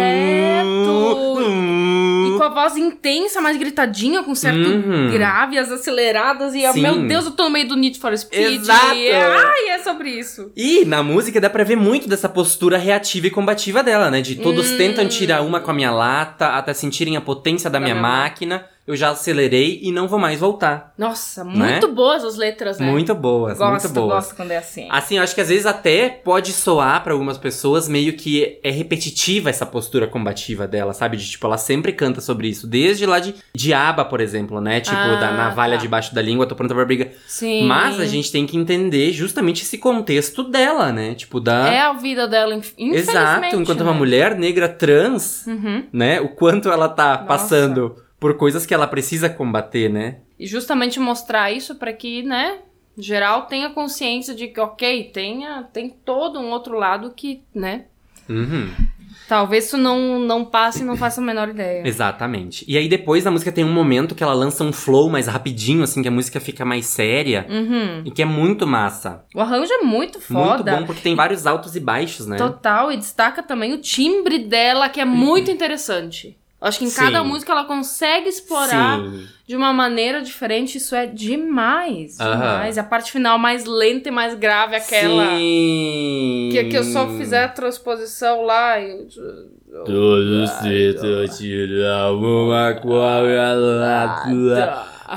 [2.41, 5.11] E com a voz intensa, mais gritadinha, com certo Uhum.
[5.11, 6.55] grave, as aceleradas.
[6.55, 6.81] E, Sim.
[6.81, 8.63] meu Deus, eu tô no meio do Need for Speed.
[8.63, 8.87] Exato.
[8.95, 10.51] Ai, é sobre isso.
[10.57, 14.23] E na música dá pra ver muito dessa postura reativa e combativa dela, né?
[14.23, 14.77] De todos Hum.
[14.79, 18.03] tentam tirar uma com a minha lata, até sentirem a potência da, Da minha, minha
[18.09, 18.65] máquina.
[18.87, 20.93] Eu já acelerei e não vou mais voltar.
[20.99, 22.87] Nossa, muito boas as letras, né?
[22.87, 22.91] Né?
[22.93, 24.25] Muito boas, Gosto, muito boas.
[24.25, 24.89] gosto quando é assim.
[24.91, 28.71] Assim, eu acho que às vezes até pode soar pra algumas pessoas meio que é
[28.71, 31.17] repetitiva essa postura combativa dela, sabe?
[31.17, 32.67] De tipo, ela sempre canta sobre isso.
[32.67, 34.81] Desde lá de Diaba, por exemplo, né?
[34.81, 35.83] Tipo, Ah, da navalha tá.
[35.83, 37.13] debaixo da língua, tô pronta pra briga.
[37.29, 37.67] Sim.
[37.67, 41.15] Mas a gente tem que entender justamente esse contexto dela, né?
[41.15, 41.69] Tipo, da.
[41.69, 43.11] É a vida dela, inf- infelizmente.
[43.11, 43.99] Exato, enquanto uma né?
[43.99, 45.85] mulher negra trans, Uhum.
[45.93, 46.21] né?
[46.21, 47.25] O quanto ela tá Nossa.
[47.25, 50.19] passando por coisas que ela precisa combater, né?
[50.39, 52.59] E justamente mostrar isso pra que, né,
[52.97, 57.87] geral tenha consciência de que, ok, tenha, tem todo um outro lado que, né,
[58.31, 58.71] Uhum.
[59.29, 61.83] Talvez isso não, não passe e não faça a menor ideia.
[61.87, 62.65] Exatamente.
[62.67, 65.83] E aí depois a música tem um momento que ela lança um flow mais rapidinho,
[65.83, 67.47] assim, que a música fica mais séria.
[67.49, 68.03] Uhum.
[68.05, 69.25] E que é muito massa.
[69.35, 70.73] O arranjo é muito foda.
[70.73, 72.37] Muito bom, porque tem vários altos e baixos, né?
[72.37, 76.37] Total, e destaca também o timbre dela, que é muito interessante.
[76.61, 77.27] Eu Acho que em cada Sim.
[77.27, 79.27] música ela consegue explorar Sim.
[79.47, 80.77] de uma maneira diferente.
[80.77, 82.19] Isso é demais.
[82.19, 82.77] Demais.
[82.77, 85.31] A parte final mais lenta e mais grave, aquela.
[85.31, 86.51] Sim.
[86.53, 88.79] Que, que eu só fizer a transposição lá.
[88.79, 89.07] E...
[89.87, 94.21] Todos tentam tirar uma quadra.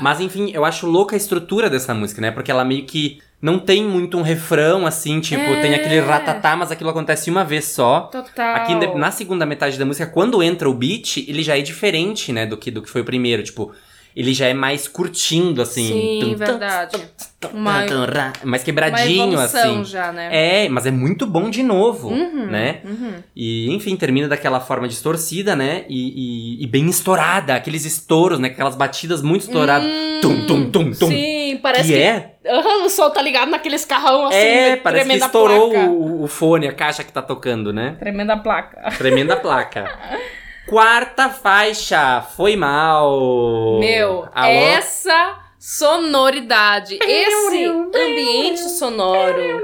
[0.00, 2.30] Mas enfim, eu acho louca a estrutura dessa música, né?
[2.30, 5.60] Porque ela meio que não tem muito um refrão, assim, tipo, É.
[5.60, 8.08] tem aquele ratatá, mas aquilo acontece uma vez só.
[8.10, 8.56] Total.
[8.56, 12.46] Aqui na segunda metade da música, quando entra o beat, ele já é diferente, né,
[12.46, 13.42] do que, do que foi o primeiro.
[13.42, 13.72] Tipo,
[14.16, 15.88] ele já é mais curtindo, assim.
[15.88, 16.96] Sim, Tum, verdade.
[17.40, 19.84] tum, Uma- tum, ra- mais Uma quebradinho, evolução assim.
[19.84, 20.28] já, né?
[20.64, 22.80] É, mas é muito bom de novo, Uhum, né?
[22.84, 23.12] uhum.
[23.36, 25.84] E, enfim, termina daquela forma distorcida, né?
[25.88, 28.48] E, e- e bem estourada, aqueles estouros, né?
[28.48, 29.86] Aquelas batidas muito estouradas.
[30.22, 31.06] tum, tum, tum, tum.
[31.08, 31.10] Hum,
[31.54, 32.02] Sim, parece que que.
[32.02, 32.36] é?
[32.46, 36.68] Aham, o som tá ligado naqueles carrão assim, é, parece que estourou o, o fone,
[36.68, 37.96] a caixa que tá tocando, né?
[37.98, 38.90] Tremenda placa.
[38.96, 39.90] Tremenda placa.
[40.66, 43.78] Quarta faixa, foi mal.
[43.80, 44.48] Meu, Alô?
[44.48, 49.62] essa sonoridade, esse ambiente sonoro.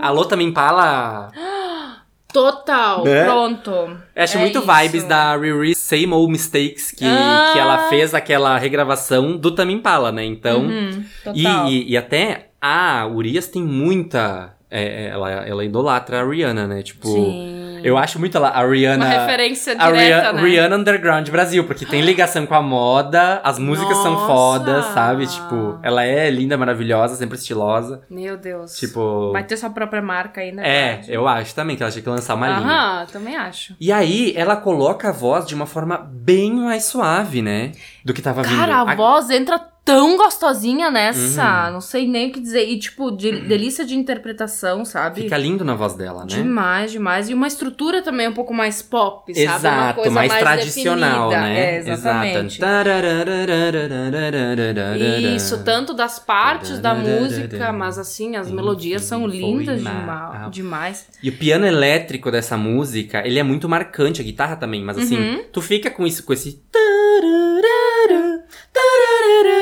[0.00, 1.30] Alô, também fala.
[2.32, 3.24] Total, Né?
[3.24, 3.70] pronto.
[3.70, 4.66] Eu acho É muito isso.
[4.66, 7.50] vibes da Riri Same Old Mistakes, que, Ah!
[7.52, 10.24] que ela fez aquela regravação do Tame Impala, né?
[10.24, 10.60] Então.
[10.66, 14.54] Uhum, E, e, e até a Urias tem muita.
[14.70, 16.82] É, é, ela, ela idolatra a Rihanna, né?
[16.82, 17.80] Tipo, Sim.
[17.82, 19.06] eu acho muito ela, a Rihanna.
[19.06, 20.42] Uma referência a direta, Rihanna, né?
[20.42, 24.26] Rihanna Underground Brasil, porque tem ligação com a moda, as músicas são Nossa!
[24.26, 25.26] fodas, sabe?
[25.26, 28.02] Tipo, ela é linda, maravilhosa, sempre estilosa.
[28.10, 28.76] Meu Deus.
[28.76, 29.32] Tipo.
[29.32, 30.62] Vai ter sua própria marca aí, né?
[30.68, 32.60] É, eu acho também que ela tinha que lançar uma linha.
[32.60, 33.74] Aham, também acho.
[33.80, 37.72] E aí, ela coloca a voz de uma forma bem mais suave, né?
[38.08, 38.56] Do que tava vindo.
[38.56, 41.66] Cara, a voz entra tão gostosinha nessa.
[41.66, 41.72] Uhum.
[41.74, 42.66] Não sei nem o que dizer.
[42.68, 45.22] E, tipo, de- delícia de interpretação, sabe?
[45.22, 46.26] Fica lindo na voz dela, né?
[46.26, 47.28] Demais, demais.
[47.28, 49.46] E uma estrutura também um pouco mais pop, sabe?
[49.46, 51.48] Exato, mais, mais tradicional, definida.
[51.48, 51.60] né?
[51.60, 52.60] É, exatamente.
[52.60, 52.88] Exato.
[55.36, 60.32] Isso, tanto das partes da música, mas assim, as Enfim, melodias são lindas mal.
[60.32, 61.06] dema- demais.
[61.22, 65.16] E o piano elétrico dessa música, ele é muito marcante, a guitarra também, mas assim,
[65.18, 65.44] Uhum.
[65.52, 66.62] tu fica com isso, com esse.
[67.64, 67.78] da
[68.10, 68.20] da
[68.76, 69.57] da da da da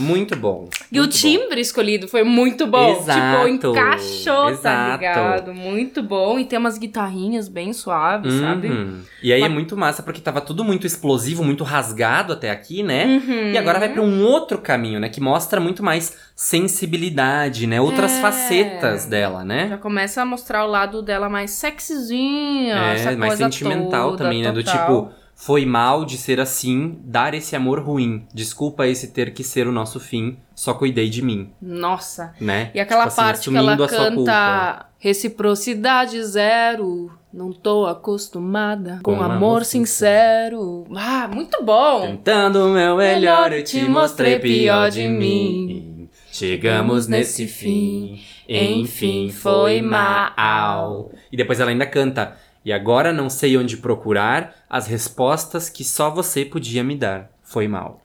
[0.00, 0.68] Muito bom.
[0.90, 1.18] E o muito bom.
[1.18, 2.96] timbre escolhido foi muito bom.
[2.98, 4.92] Exato, Tipo, encaixou, tá exato.
[4.98, 5.54] ligado?
[5.54, 6.38] Muito bom.
[6.38, 8.68] E tem umas guitarrinhas bem suaves, sabe?
[8.68, 9.00] Uhum.
[9.22, 12.82] E aí é Mas- muito massa, porque tava tudo muito explosivo, muito rasgado até aqui,
[12.82, 13.04] né?
[13.06, 13.52] Uhum.
[13.52, 15.08] E agora vai pra um outro caminho, né?
[15.08, 17.80] Que mostra muito mais sensibilidade, né?
[17.80, 18.20] Outras É.
[18.20, 19.68] facetas dela, né?
[19.68, 24.42] Já começa a mostrar o lado dela mais sexyzinho, essa É, mais sentimental toda, também,
[24.42, 24.50] né?
[24.52, 24.78] Do total.
[25.08, 28.26] tipo, foi mal de ser assim, dar esse amor ruim.
[28.32, 32.34] Desculpa esse ter que ser o nosso fim, só cuidei de mim, Nossa.
[32.38, 32.70] né?
[32.74, 39.22] E aquela Tipo assim, parte que ela canta reciprocidade zero, não tô acostumada com, Com
[39.22, 40.84] amor, amor sincero.
[40.94, 42.02] Ah, muito bom.
[42.02, 46.10] Tentando o meu melhor, eu te mostrei pior de mim.
[46.30, 51.10] Chegamos nesse fim, enfim foi mal.
[51.32, 52.36] E depois ela ainda canta.
[52.64, 57.30] E agora não sei onde procurar as respostas que só você podia me dar.
[57.42, 58.02] Foi mal.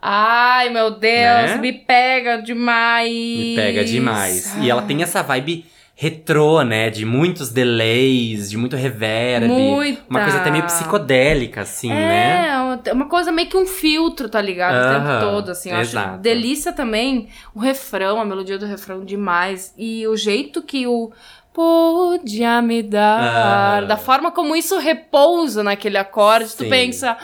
[0.00, 1.58] Ai, meu Deus, Né?
[1.58, 3.10] me pega demais.
[3.10, 4.56] Me pega demais.
[4.60, 6.90] E ela tem essa vibe retrô, né?
[6.90, 9.46] De muitos delays, de muito reverb.
[9.48, 10.02] Muita.
[10.08, 12.48] Uma coisa até meio psicodélica, assim, né?
[12.84, 14.74] É, uma coisa meio que um filtro, tá ligado?
[14.74, 15.70] O Aham, tempo todo, assim.
[15.70, 16.10] Eu exato.
[16.10, 19.72] acho delícia também o refrão, a melodia do refrão demais.
[19.76, 21.10] E o jeito que o
[21.56, 23.86] podia me dar, Aham.
[23.86, 26.68] da forma como isso repousa naquele acorde, tu Sim.
[26.68, 27.16] pensa.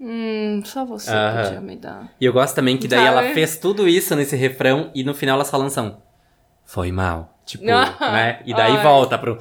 [0.00, 1.42] Hum, só você Aham.
[1.44, 2.08] podia me dar.
[2.18, 3.18] E eu gosto também que daí Sabe?
[3.26, 6.00] ela fez tudo isso nesse refrão e no final elas falam são.
[6.64, 7.38] Foi mal.
[7.44, 8.40] Tipo, Ah, né?
[8.46, 8.82] E daí ai.
[8.82, 9.38] volta pro.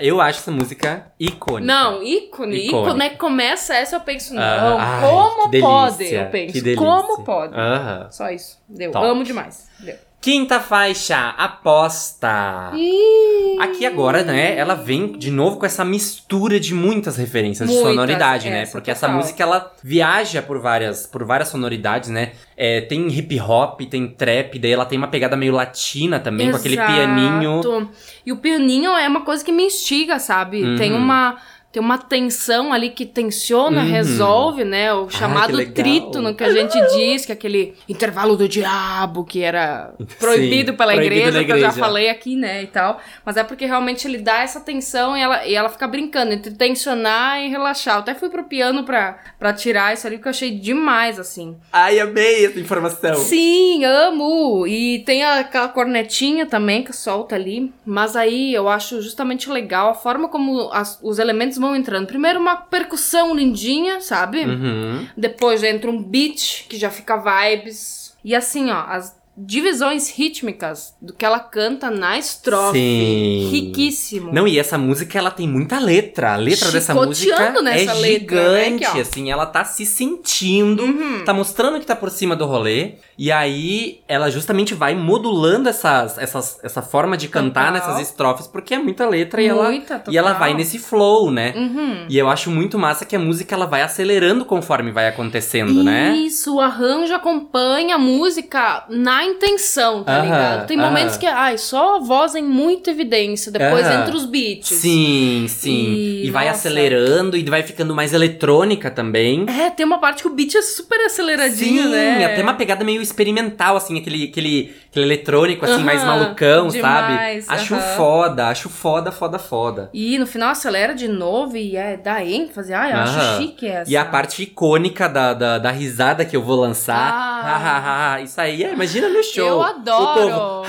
[0.00, 1.66] Eu acho essa música icônica.
[1.72, 2.68] Não, ícone.
[2.68, 4.42] Ícone é que começa essa, eu penso, não.
[4.42, 6.04] Ah, ai, como pode?
[6.14, 6.76] Eu penso.
[6.76, 7.54] Como pode?
[7.54, 8.08] Aham.
[8.10, 8.58] Só isso.
[8.68, 8.92] Deu.
[8.92, 9.04] Top.
[9.06, 9.68] Amo demais.
[9.80, 9.96] Deu.
[10.20, 12.72] Quinta faixa, aposta.
[12.74, 13.56] Ih.
[13.60, 17.92] Aqui agora, né, ela vem de novo com essa mistura de muitas referências de Muitas,
[17.92, 18.62] sonoridade, né?
[18.62, 19.16] essa, Porque essa total.
[19.16, 22.32] música ela viaja por várias, por várias sonoridades, né?
[22.56, 26.56] É, tem hip hop, tem trap, daí ela tem uma pegada meio latina também, com
[26.56, 26.92] aquele Exato.
[26.92, 27.90] pianinho.
[28.26, 30.64] E o pianinho é uma coisa que me instiga, sabe?
[30.64, 30.76] Uhum.
[30.76, 31.38] Tem uma.
[31.78, 33.88] Tem uma tensão ali que tensiona, Uhum.
[33.88, 34.92] resolve, né?
[34.92, 35.74] O chamado legal.
[35.74, 40.92] trítono que a gente diz, que é aquele intervalo do diabo que era proibido pela
[40.94, 41.78] proibido igreja, da que eu já igreja.
[41.80, 43.00] falei aqui, né, e tal.
[43.24, 46.50] Mas é porque realmente ele dá essa tensão e ela, e ela fica brincando entre
[46.52, 47.94] tensionar e relaxar.
[47.96, 51.56] Eu até fui pro piano pra, pra tirar isso ali, porque eu achei demais, assim.
[51.72, 53.14] Ai, amei essa informação.
[53.14, 54.66] Sim, amo!
[54.66, 57.72] E tem aquela cornetinha também que solta ali.
[57.86, 62.06] Mas aí eu acho justamente legal a forma como as- os elementos vão entrando.
[62.06, 64.44] Primeiro uma percussão lindinha, sabe?
[64.44, 65.06] Uhum.
[65.16, 68.16] Depois entra um beat, que já fica vibes.
[68.24, 72.78] E assim, ó, as divisões rítmicas do que ela canta na estrofe.
[72.78, 73.48] Sim.
[73.50, 74.32] Riquíssimo.
[74.32, 76.34] Não, e essa música, ela tem muita letra.
[76.34, 78.64] A letra dessa música nessa é letra, né?
[78.64, 79.00] gigante, Aqui, ó.
[79.02, 79.30] assim.
[79.30, 81.24] Ela tá se sentindo, Uhum.
[81.24, 82.94] tá mostrando que tá por cima do rolê.
[83.16, 87.88] E aí, ela justamente vai modulando essas, essas, essa forma de cantar Total.
[87.88, 91.52] nessas estrofes, porque é muita letra e ela, Muita, e ela vai nesse flow, né?
[91.56, 92.06] Uhum.
[92.08, 96.16] E eu acho muito massa que a música, ela vai acelerando conforme vai acontecendo, né?
[96.16, 100.66] Isso, o arranjo acompanha a música na intenção, tá ligado?
[100.66, 104.02] Tem momentos que, ai, só a voz em muita evidência, depois Aham.
[104.02, 104.68] entra os beats.
[104.68, 105.92] Sim, sim.
[105.92, 106.58] E, E, vai nossa.
[106.58, 109.46] acelerando e vai ficando mais eletrônica também.
[109.48, 112.24] É, tem uma parte que o beat é super aceleradinho, Sim, né?
[112.24, 117.60] até uma pegada meio experimental, assim, aquele, aquele eletrônico, assim, mais malucão, demais, sabe?
[117.60, 119.90] Acho foda, acho foda, foda, foda.
[119.92, 122.72] E no final acelera de novo e é, dá ênfase.
[122.72, 123.90] Ai, eu acho chique essa.
[123.90, 127.12] E a parte icônica da, da, da risada que eu vou lançar.
[127.12, 128.20] Ah.
[128.22, 129.46] Isso aí, é, imagina no show.
[129.46, 130.14] Eu O adoro.
[130.14, 130.62] povo,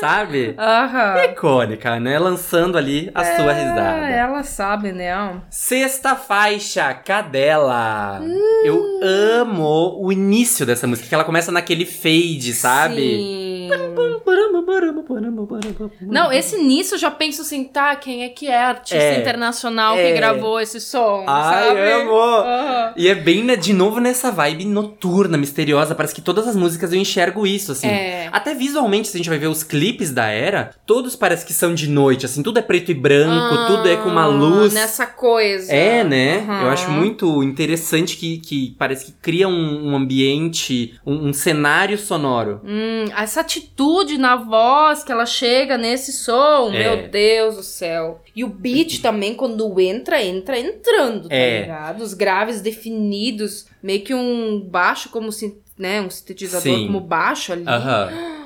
[0.00, 0.54] Sabe?
[0.58, 1.24] Aham.
[1.32, 2.18] Icônica, né?
[2.18, 4.06] Lançando ali a sua risada.
[4.08, 5.40] É, ela sabe, né?
[5.50, 8.20] Sexta faixa, Cadela.
[8.20, 8.62] Hum.
[8.64, 12.96] Eu amo o início dessa música, que ela começa naquele fade, sabe?
[12.96, 13.47] Sim.
[16.00, 19.18] Não, esse início eu já penso assim, tá, quem é que é a artista É,
[19.20, 20.08] internacional é.
[20.08, 21.80] que gravou esse som, Ai, sabe?
[21.92, 22.12] amo!
[22.18, 22.92] Aham.
[22.96, 25.94] E é bem, né, de novo, nessa vibe noturna, misteriosa.
[25.94, 27.88] Parece que todas as músicas eu enxergo isso, assim.
[27.88, 28.28] É.
[28.32, 31.74] Até visualmente, se a gente vai ver os clipes da era, todos parece que são
[31.74, 32.42] de noite, assim.
[32.42, 34.72] Tudo é preto e branco, Ah, tudo é com uma luz.
[34.74, 35.72] Nessa coisa.
[35.72, 36.38] É, né?
[36.38, 36.62] Aham.
[36.62, 41.98] Eu acho muito interessante que, que parece que cria um, um ambiente, um, um cenário
[41.98, 42.60] sonoro.
[42.64, 46.78] Hum, essa atitude na voz que ela chega nesse som, É.
[46.96, 48.22] meu Deus do céu.
[48.34, 51.60] E o beat também, quando entra, entra entrando, tá É.
[51.62, 52.02] ligado?
[52.02, 55.28] Os graves definidos, meio que um baixo como,
[55.78, 56.86] né, um sintetizador Sim.
[56.86, 57.64] como baixo ali.
[57.66, 58.08] Aham.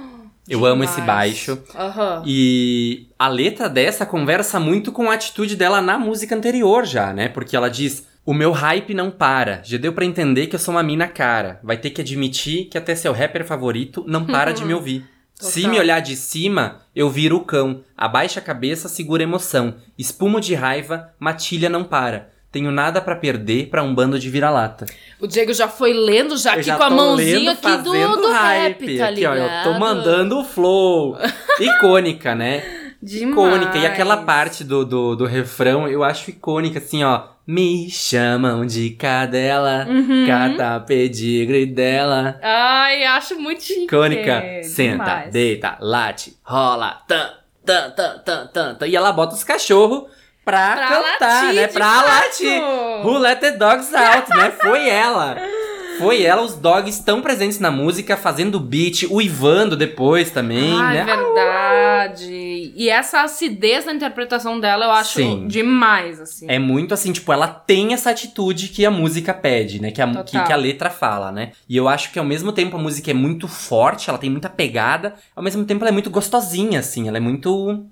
[0.49, 1.33] Eu amo esse Demais.
[1.47, 1.63] baixo.
[1.75, 2.25] Aham.
[2.27, 7.29] E a letra dessa conversa muito com a atitude dela na música anterior já, né?
[7.29, 9.61] Porque ela diz: O meu hype não para.
[9.65, 11.59] Já deu pra entender que eu sou uma mina cara.
[11.63, 15.05] Vai ter que admitir que até seu rapper favorito não para de me ouvir.
[15.35, 17.83] Se me olhar de cima, eu viro o cão.
[17.97, 19.75] Abaixa a cabeça, segura a emoção.
[19.99, 22.31] Espumo de raiva, matilha não para.
[22.53, 24.87] Tenho nada pra perder pra um bando de vira-lata.
[25.19, 27.93] O Diego já foi lendo, já Eu aqui já com a mãozinha lendo, aqui do,
[27.93, 28.99] do rap, hype.
[28.99, 31.17] tá aqui, ó, eu tô mandando o flow.
[31.59, 32.63] Icônica, né?
[33.03, 33.33] Demais.
[33.33, 33.79] icônica.
[33.79, 37.32] E aquela parte do, do, do refrão eu acho icônica, assim, ó.
[37.47, 40.27] Me chamam de cadela, Uhum.
[40.27, 42.39] cata pedigre dela.
[42.41, 43.85] Ai, acho muito chique.
[43.85, 44.43] Icônica.
[44.63, 45.31] Senta, Demais.
[45.33, 47.31] deita, late, rola, tan,
[47.67, 48.87] tan, tan, tan, tan, tan.
[48.87, 50.05] E ela bota os cachorros
[50.45, 51.67] pra, Pra cantar, né?
[51.67, 52.07] Pra fato.
[52.09, 52.63] latir.
[53.05, 54.51] Who let the dogs out, né?
[54.53, 55.37] Foi ela.
[55.99, 60.99] Foi ela, os dogs estão presentes na música, fazendo beat, uivando depois também, Ah, né?
[61.01, 62.73] é verdade.
[62.75, 65.47] E essa acidez na interpretação dela eu acho Sim.
[65.47, 66.47] demais, assim.
[66.49, 69.91] É muito assim, tipo, ela tem essa atitude que a música pede, né?
[69.91, 71.53] Que a, que, que a letra fala, né?
[71.69, 74.49] E eu acho que ao mesmo tempo a música é muito forte, ela tem muita
[74.49, 77.85] pegada, ao mesmo tempo ela é muito gostosinha, assim, ela é muito.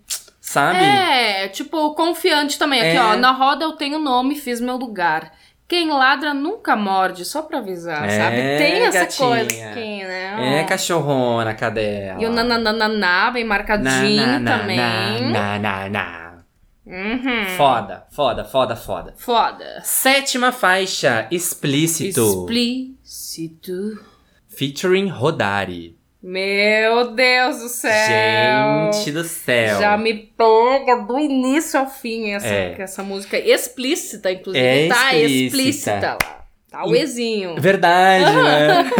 [0.43, 0.79] Sabe?
[0.83, 2.81] É, tipo, confiante também.
[2.81, 3.01] Aqui, É.
[3.01, 5.33] ó, na roda eu tenho nome, fiz meu lugar.
[5.71, 8.37] Quem ladra nunca morde, só pra avisar, É, sabe?
[8.59, 9.29] Tem essa gatinha.
[9.29, 10.59] coisa aqui, né?
[10.59, 12.21] É, cachorrona, cadela.
[12.21, 15.31] E o nananana bem marcadinho Na, na, também.
[15.31, 16.31] Na, na, na.
[16.85, 17.45] Uhum.
[17.57, 19.15] Foda, foda, foda, foda.
[19.17, 19.81] Foda.
[19.85, 22.49] Sétima faixa, explícito.
[22.51, 24.05] Explícito.
[24.49, 26.00] Featuring Rodari.
[26.23, 28.93] Meu Deus do céu.
[28.93, 29.81] Gente do céu.
[29.81, 32.77] Já me pega do início ao fim essa, É.
[32.79, 34.65] essa música explícita, inclusive.
[34.65, 35.57] É tá explícita.
[35.57, 36.40] explícita lá.
[36.71, 37.57] Tá o Ezinho.
[37.61, 38.91] Verdade, né?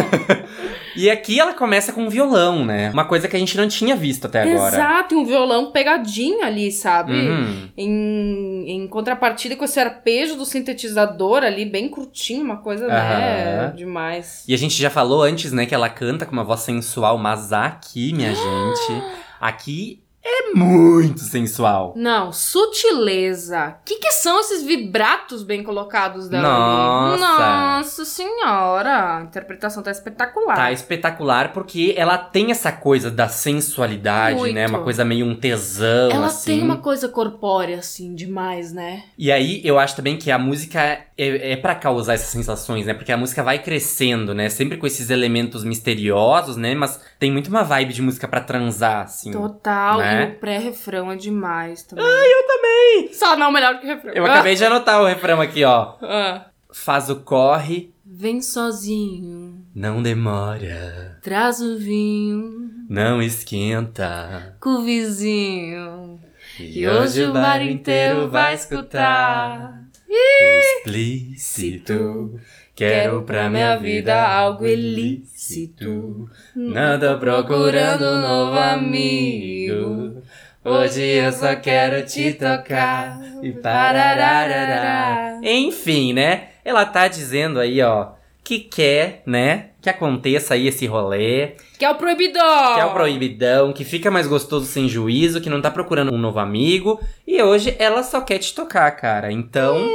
[0.97, 2.91] e aqui ela começa com violão, né?
[2.91, 4.75] Uma coisa que a gente não tinha visto até agora.
[4.75, 7.13] Exato, um violão pegadinho ali, sabe?
[7.13, 7.69] Uhum.
[7.77, 13.69] Em, em contrapartida com esse arpejo do sintetizador ali, bem curtinho, uma coisa, né?
[13.69, 13.77] Aham.
[13.77, 14.45] Demais.
[14.49, 17.53] E a gente já falou antes, né, que ela canta com uma voz sensual, mas
[17.53, 19.03] aqui, minha gente,
[19.41, 21.95] aqui é muito sensual.
[21.97, 23.77] Não, sutileza.
[23.81, 27.81] O que, que são esses vibratos bem colocados dela Nossa.
[27.81, 29.17] Nossa senhora.
[29.17, 30.57] A interpretação tá espetacular.
[30.57, 34.55] Tá espetacular porque ela tem essa coisa da sensualidade, Muito.
[34.55, 34.67] né?
[34.67, 36.53] Uma coisa meio um tesão, Ela assim.
[36.53, 39.05] tem uma coisa corpórea, assim, demais, né?
[39.17, 40.81] E aí, eu acho também que a música
[41.17, 42.93] é, é para causar essas sensações, né?
[42.93, 44.51] Porque a música vai crescendo, né?
[44.51, 46.75] Sempre com esses elementos misteriosos, né?
[46.75, 49.31] Mas tem muito uma vibe de música pra transar, assim.
[49.31, 49.99] Total.
[49.99, 50.23] Né?
[50.23, 52.05] E o pré-refrão é demais também.
[52.05, 53.13] Ai, eu também!
[53.13, 54.15] Só não melhor que o refrão.
[54.15, 55.97] Eu acabei de anotar o refrão aqui, ó.
[56.03, 56.47] Ah.
[56.73, 64.57] Faz o corre, Vem sozinho, não demora, traz o vinho não esquenta.
[64.61, 66.21] com o vizinho.
[66.59, 69.81] E hoje o bar inteiro vai escutar.
[70.09, 72.39] Explícito.
[72.81, 76.31] Quero pra minha vida algo ilícito.
[76.57, 80.23] Nada procurando um novo amigo.
[80.65, 83.21] Hoje eu só quero te tocar.
[83.43, 85.41] E parararará.
[85.43, 86.49] Enfim, né?
[86.65, 88.13] Ela tá dizendo aí, ó,
[88.43, 89.67] que quer, né?
[89.83, 91.57] Que aconteça aí esse rolê.
[91.79, 92.75] Que é o proibidão!
[92.77, 96.19] Que é o proibidão, que fica mais gostoso sem juízo, que não tá procurando um
[96.19, 96.99] novo amigo.
[97.27, 99.31] E hoje ela só quer te tocar, cara.
[99.31, 99.87] Então,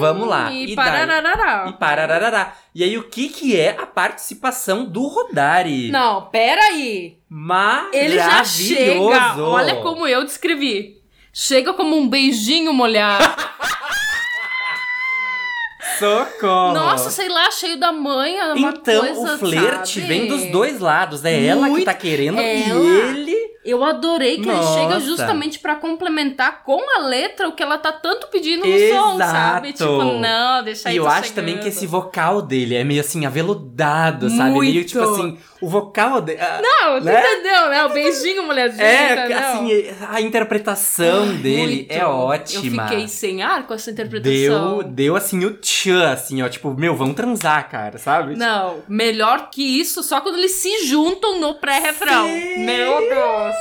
[0.00, 0.50] vamos lá.
[0.52, 1.66] E daí- parararará.
[1.68, 2.52] E parararará.
[2.74, 5.90] E aí, o que que é a participação do Rodari?
[5.90, 7.18] Não, peraí.
[7.28, 7.96] Maravilhoso!
[7.96, 9.00] Ele já chega.
[9.42, 10.98] Olha como eu descrevi.
[11.32, 13.24] Chega como um beijinho molhado.
[15.98, 16.72] Socorro!
[16.72, 17.90] Nossa, sei lá, cheio da.
[17.90, 20.06] Uma Então, coisa, o flerte sabe?
[20.06, 21.24] vem dos dois lados.
[21.24, 22.42] É ela que Muito tá querendo ela.
[22.82, 23.39] e ele...
[23.62, 24.78] Eu adorei que Nossa.
[24.80, 28.72] ele chega justamente pra complementar com a letra o que ela tá tanto pedindo no
[28.72, 29.10] Exato.
[29.10, 29.72] som, sabe?
[29.74, 31.76] Tipo, não, deixa aí E eu acho também que chegando.
[31.76, 34.58] esse vocal dele é meio assim, aveludado, sabe?
[34.58, 34.86] Meio Muito.
[34.88, 36.40] tipo assim, o vocal dele.
[36.62, 37.20] Não, tu né?
[37.20, 37.84] entendeu, né?
[37.84, 39.70] O beijinho, mulherzinha, É, assim,
[40.08, 41.92] a interpretação dele Muito.
[41.92, 42.82] é ótima.
[42.84, 44.82] Eu fiquei sem ar com essa Deu, interpretação.
[44.84, 48.36] deu assim o tchan, assim, ó, tipo, meu, vamos transar, cara, sabe?
[48.36, 52.26] Não, melhor que isso só quando eles se juntam no pré-refrão.
[52.58, 53.54] Meu Deus.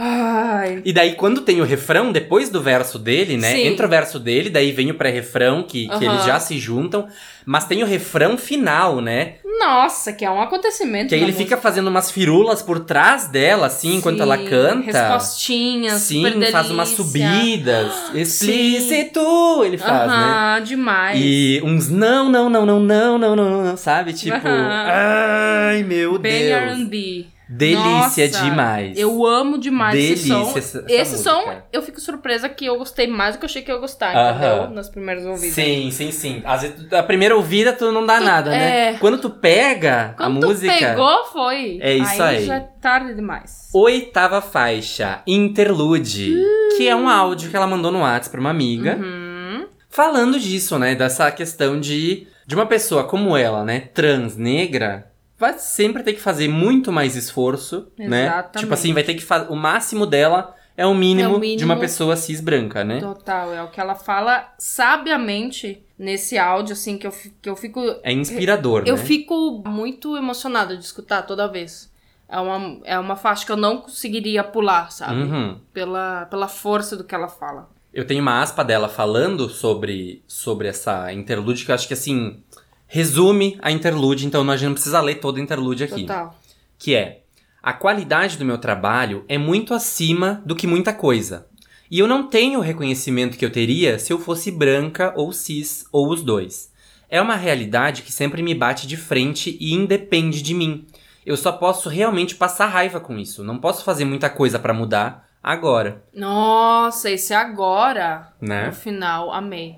[0.00, 0.80] Ai.
[0.84, 3.56] E daí, quando tem o refrão, depois do verso dele, né?
[3.56, 3.66] Sim.
[3.66, 6.04] Entra o verso dele, daí vem o pré-refrão, que, que Aham.
[6.04, 7.08] eles já se juntam.
[7.44, 9.34] Mas tem o refrão final, né?
[9.58, 11.08] Nossa, que é um acontecimento.
[11.08, 11.44] Que aí ele música.
[11.50, 14.82] fica fazendo umas firulas por trás dela, assim, enquanto ela Sim, canta.
[15.08, 17.92] Respostinhas, Sim, faz umas subidas.
[18.14, 20.16] Explícito, ele faz, né?
[20.16, 21.18] Aham, demais.
[21.20, 24.12] E uns não, não, não, não, não, não, não, não, sabe?
[24.12, 24.84] Tipo, Aham.
[24.86, 26.78] ai, meu Bem Deus.
[26.78, 27.37] R&B.
[27.48, 28.98] Delícia Nossa, demais.
[28.98, 30.40] Eu amo demais esse som.
[30.40, 31.30] Delícia essa- essa esse música.
[31.30, 33.80] som, eu fico surpresa que eu gostei mais do que eu achei que eu ia
[33.80, 34.36] gostar, Aham.
[34.56, 34.70] entendeu?
[34.74, 35.54] Nas primeiras ouvidas.
[35.54, 36.42] Sim, sim, sim.
[36.44, 38.92] Às vezes, a primeira ouvida tu não dá nada, né?
[38.94, 38.98] é.
[38.98, 40.72] Quando tu pega Quando a música.
[40.74, 41.78] tu pegou, foi.
[41.80, 42.44] É isso aí.
[42.44, 43.68] já é tarde demais.
[43.72, 46.34] Oitava faixa, Interlude,
[46.76, 49.66] que é um áudio que ela mandou no WhatsApp pra uma amiga, Uhum.
[49.88, 50.94] falando disso, né?
[50.94, 53.80] Dessa questão de, de uma pessoa como ela, né?
[53.94, 55.07] Trans, negra,
[55.38, 58.24] vai sempre ter que fazer muito mais esforço, né?
[58.26, 58.58] Exatamente.
[58.58, 59.50] Tipo assim, vai ter que fazer.
[59.52, 61.58] O máximo dela é o mínimo, É o mínimo.
[61.58, 63.00] de uma pessoa cis branca, né?
[63.00, 67.12] Total, é o que ela fala sabiamente nesse áudio, assim, que eu,
[67.42, 67.80] que eu fico.
[68.02, 69.02] É inspirador, Eu né?
[69.02, 71.90] fico muito emocionada de escutar toda vez.
[72.28, 75.22] É uma, é uma faixa que eu não conseguiria pular, sabe?
[75.22, 75.58] Uhum.
[75.72, 77.70] Pela, pela força do que ela fala.
[77.92, 82.42] Eu tenho uma aspa dela falando sobre, sobre essa interlude que eu acho que assim
[82.88, 86.00] resume a interlude, então a gente não precisa ler toda a interlude aqui.
[86.00, 86.36] Total.
[86.76, 87.20] Que é:
[87.62, 91.46] a qualidade do meu trabalho é muito acima do que muita coisa.
[91.90, 95.86] E eu não tenho o reconhecimento que eu teria se eu fosse branca ou cis
[95.92, 96.72] ou os dois.
[97.08, 100.86] É uma realidade que sempre me bate de frente e independe de mim.
[101.24, 103.42] Eu só posso realmente passar raiva com isso.
[103.42, 108.66] Não posso fazer muita coisa pra mudar agora, Nossa, esse agora, né?
[108.66, 109.76] no final, amei.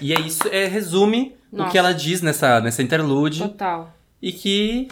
[0.00, 1.70] E é isso, é, resume o Nossa.
[1.70, 3.40] que ela diz nessa, nessa interlude.
[3.40, 3.94] Total.
[4.20, 4.88] E que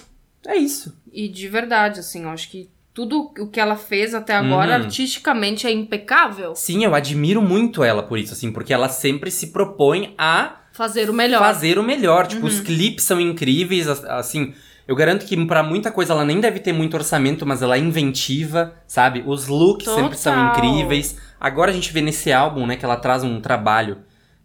[0.47, 0.95] é isso.
[1.13, 4.85] E de verdade, assim, eu acho que tudo o que ela fez até agora, Uhum.
[4.85, 6.55] artisticamente, é impecável.
[6.55, 11.09] Sim, eu admiro muito ela por isso, assim, porque ela sempre se propõe a Fazer
[11.09, 11.39] o melhor.
[11.41, 12.27] fazer o melhor.
[12.27, 12.49] Tipo, Uhum.
[12.49, 14.53] os clipes são incríveis, as- assim.
[14.89, 17.79] Eu garanto que pra muita coisa ela nem deve ter muito orçamento, mas ela é
[17.79, 19.23] inventiva, sabe?
[19.25, 20.51] Os looks sempre são Total.
[20.67, 21.17] incríveis.
[21.39, 23.99] Agora a gente vê nesse álbum, né, que ela traz um trabalho,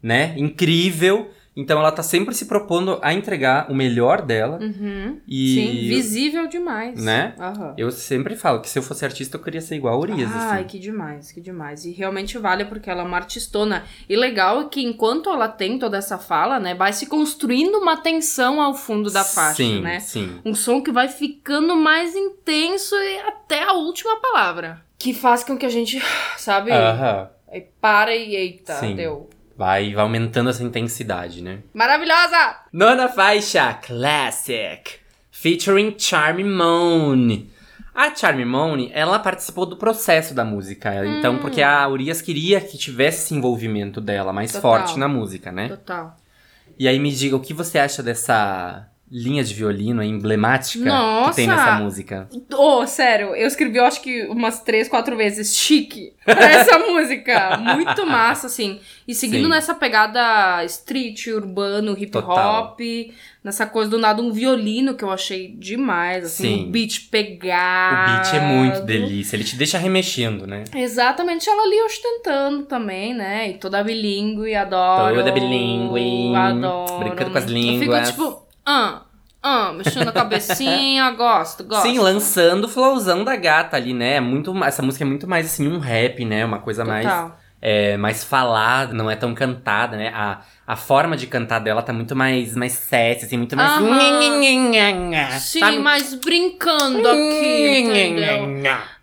[0.03, 1.31] né, incrível.
[1.55, 4.59] Então ela tá sempre se propondo a entregar o melhor dela.
[4.61, 5.19] Uhum.
[5.25, 5.55] E.
[5.55, 7.01] Sim, visível demais.
[7.01, 7.33] Né?
[7.39, 7.73] Aham.
[7.77, 10.59] Eu sempre falo que se eu fosse artista, eu queria ser igual a Urias, Ai,
[10.59, 10.67] assim.
[10.67, 11.85] que demais, que demais.
[11.85, 13.85] E realmente vale porque ela é uma artistona.
[14.09, 17.95] E legal é que enquanto ela tem toda essa fala, né, vai se construindo uma
[17.97, 19.99] tensão ao fundo da faixa, sim, né?
[20.01, 20.41] Sim.
[20.43, 24.81] Um som que vai ficando mais intenso e até a última palavra.
[24.97, 26.01] Que faz com que a gente,
[26.37, 27.29] sabe, Aham.
[27.47, 28.95] aí para e eita, Sim.
[28.95, 29.29] deu.
[29.57, 31.59] Vai, vai aumentando essa intensidade, né?
[31.73, 32.57] Maravilhosa!
[32.73, 34.99] Nona faixa, Classic,
[35.31, 37.45] featuring Charmy Moon.
[37.93, 41.17] A Charmy Moon, ela participou do processo da música, Hum.
[41.19, 44.61] então porque a Urias queria que tivesse esse envolvimento dela mais Total.
[44.79, 45.69] forte na música, né?
[45.69, 46.17] Total.
[46.77, 48.85] E aí me diga o que você acha dessa
[49.17, 51.65] linha de violino aí emblemática que tem Nossa!
[51.65, 52.27] nessa música.
[52.53, 57.55] Oh, sério, eu escrevi, eu acho que umas três, quatro vezes chique pra essa música.
[57.57, 58.79] Muito massa, assim.
[59.07, 59.49] E seguindo Sim.
[59.49, 62.79] nessa pegada street, urbano, hip hop,
[63.41, 66.65] nessa coisa do nada um violino que eu achei demais, assim, Sim.
[66.65, 68.23] um beat O pegado.
[68.23, 70.65] beat é muito delícia, ele te deixa remexendo, né?
[70.75, 73.51] Exatamente, ela ali ostentando também, né?
[73.51, 75.15] E toda bilíngue, adoro.
[75.15, 76.99] Toda bilíngue, Adoro.
[76.99, 78.09] brincando com as Eu línguas.
[78.09, 79.04] fico tipo, ah,
[79.47, 81.83] ah, mexendo a cabecinha, gosto, gosto.
[81.83, 84.15] Sim, lançando o flowzão da gata ali, né?
[84.15, 86.43] É Muito, essa música é muito mais assim um rap, né?
[86.43, 87.37] Uma coisa mais Total.
[87.61, 90.11] é, mais falada, não é tão cantada, né?
[90.15, 93.81] A, a forma de cantar dela tá muito mais mais sexy, assim, muito mais Aham.
[95.39, 98.47] Sim, mas brincando aqui, entendeu?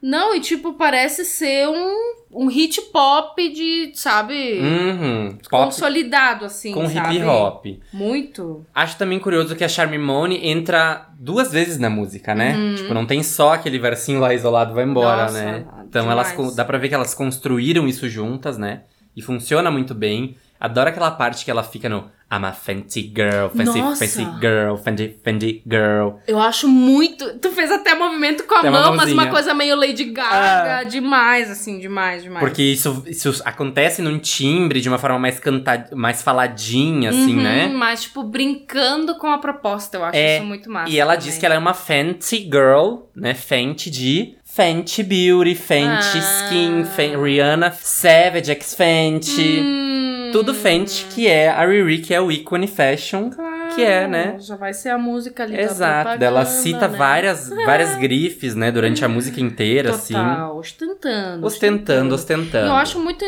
[0.03, 1.95] Não, e tipo, parece ser um,
[2.33, 5.39] um hit pop de, sabe, Uhum.
[5.49, 7.17] Pop consolidado, assim, com sabe?
[7.19, 7.67] hip hop.
[7.93, 8.67] Muito.
[8.75, 12.57] Acho também curioso que a Charmimone entra duas vezes na música, né?
[12.57, 12.75] Uhum.
[12.75, 15.65] Tipo, não tem só aquele versinho lá isolado vai embora, Nossa, né?
[15.89, 16.51] Então elas demais.
[16.51, 18.83] con- dá pra ver que elas construíram isso juntas, né?
[19.15, 20.35] E funciona muito bem.
[20.65, 23.97] Adoro aquela parte que ela fica no I'm a fancy girl, fancy, Nossa.
[24.07, 26.13] fancy girl, fancy, fancy girl.
[26.27, 27.39] Eu acho muito.
[27.39, 30.89] Tu fez até movimento com a mão, mas uma coisa meio Lady Gaga.
[30.89, 32.41] Demais, assim, demais, demais.
[32.43, 37.43] Porque isso, isso acontece num timbre de uma forma mais canta, mais faladinha, assim, Uhum,
[37.43, 37.69] né?
[37.69, 39.99] Mas, tipo, brincando com a proposta.
[39.99, 40.91] Eu acho É, isso muito massa.
[40.91, 41.29] E ela também.
[41.29, 43.35] diz que ela é uma Fenty girl, né?
[43.35, 46.47] Fenty de Fenty Beauty, Fenty Ah.
[46.47, 49.61] Skin, Fen- Rihanna Savage X Fenty.
[49.61, 53.31] Hum, Tudo Fenty, que é a Riri, que é o ícone fashion.
[53.31, 54.37] claro, que é, né?
[54.39, 56.09] Já vai ser a música ali da Exato.
[56.09, 56.99] Ela propaganda, cita né?
[56.99, 58.71] várias, várias grifes, né?
[58.71, 60.15] Durante a música inteira, assim.
[60.15, 61.47] Total, ostentando.
[61.47, 62.67] Ostentando, ostentando.
[62.67, 63.25] E eu acho muito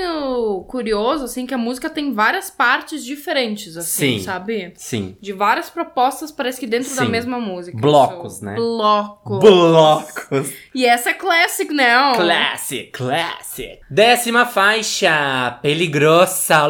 [0.69, 4.25] curioso, assim, que a música tem várias partes diferentes, assim, Sim.
[4.25, 4.73] sabe?
[4.77, 5.17] Sim.
[5.21, 7.11] De várias propostas, parece que dentro da Sim.
[7.11, 7.77] mesma música.
[7.79, 8.55] Blocos, né?
[8.55, 9.39] Blocos.
[9.39, 10.53] Blocos.
[10.75, 11.95] E essa é classic, né?
[12.15, 13.79] Classic, classic.
[13.91, 16.69] Décima faixa, Peligrossa.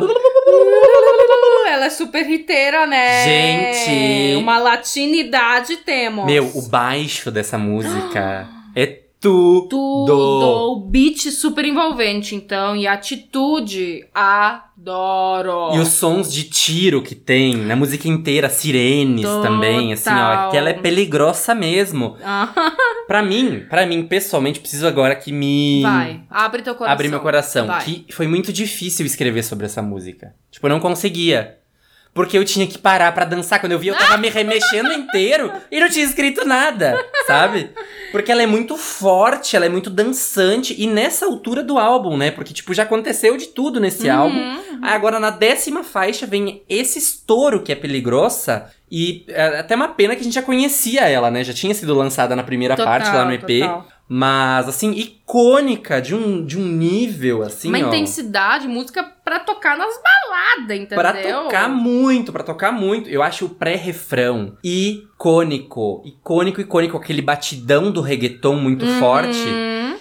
[1.75, 3.25] Ela é super hiteira, né?
[3.25, 4.37] Gente.
[4.37, 6.25] Uma latinidade temos.
[6.25, 8.87] Meu, o baixo dessa música é
[9.20, 9.68] tudo.
[9.70, 10.12] Tudo.
[10.72, 12.77] O beat super envolvente, então.
[12.77, 15.75] E a atitude, adoro.
[15.75, 19.43] E os sons de tiro que tem na música inteira, sirenes Total.
[19.43, 22.16] também, assim, ó, que ela é peligrosa mesmo.
[23.07, 26.93] Pra mim, pra mim, pessoalmente, preciso agora que me Vai, abre teu coração.
[26.95, 27.85] abrir meu coração, Vai.
[27.85, 30.35] que foi muito difícil escrever sobre essa música.
[30.51, 31.59] Tipo, eu não conseguia.
[32.15, 33.59] Porque eu tinha que parar pra dançar.
[33.61, 36.97] Quando eu vi, eu tava me remexendo inteiro e não tinha escrito nada,
[37.27, 37.71] sabe?
[38.12, 40.77] Porque ela é muito forte, ela é muito dançante.
[40.79, 42.31] E nessa altura do álbum, né?
[42.31, 44.17] Porque, tipo, já aconteceu de tudo nesse Uhum.
[44.17, 44.59] álbum.
[44.81, 48.71] Aí agora, na décima faixa, vem esse estouro que é peligrosa.
[48.91, 51.43] E é até uma pena que a gente já conhecia ela, né?
[51.43, 53.61] Já tinha sido lançada na primeira Total, parte lá no EP.
[53.61, 53.89] total.
[54.07, 57.89] Mas, assim, icônica de um, de um nível, assim, Uma ó.
[57.89, 60.99] intensidade, música pra tocar nas baladas, entendeu?
[60.99, 63.09] Pra tocar muito, pra tocar muito.
[63.09, 66.03] Eu acho o pré-refrão icônico.
[66.05, 66.97] Icônico, icônico.
[66.97, 68.99] Aquele batidão do reggaeton muito Uhum.
[68.99, 69.49] forte.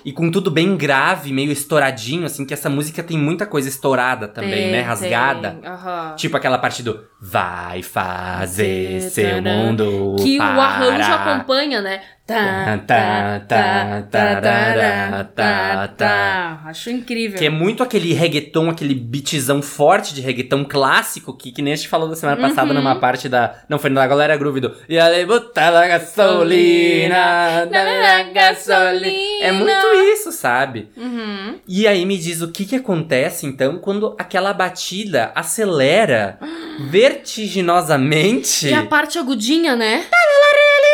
[0.06, 4.28] E com tudo bem grave, meio estouradinho, assim, que essa música tem muita coisa estourada
[4.28, 4.82] também, Tem, né?
[4.82, 5.58] Rasgada.
[5.64, 6.16] aham.
[6.18, 12.02] Tipo aquela parte do Vai fazer seu mundo Que o arranjo parar." acompanha, né?
[12.34, 16.62] Tá, tá, tá, tarará, tá, tá.
[16.66, 17.38] Acho incrível.
[17.38, 21.76] Que é muito aquele reggaeton, aquele beatzão forte de reggaeton clássico, que, que nem a
[21.76, 22.74] gente falou da semana passada Uhum.
[22.80, 23.56] numa parte da.
[23.70, 24.76] Não, foi na galera groove do.
[24.90, 29.44] E ale botar a gasolina, na gasolina.
[29.46, 30.90] É muito isso, sabe?
[30.98, 31.60] Uhum.
[31.68, 36.38] E aí me diz o que que acontece então quando aquela batida acelera
[36.90, 38.68] vertiginosamente.
[38.68, 40.06] E a parte agudinha, né?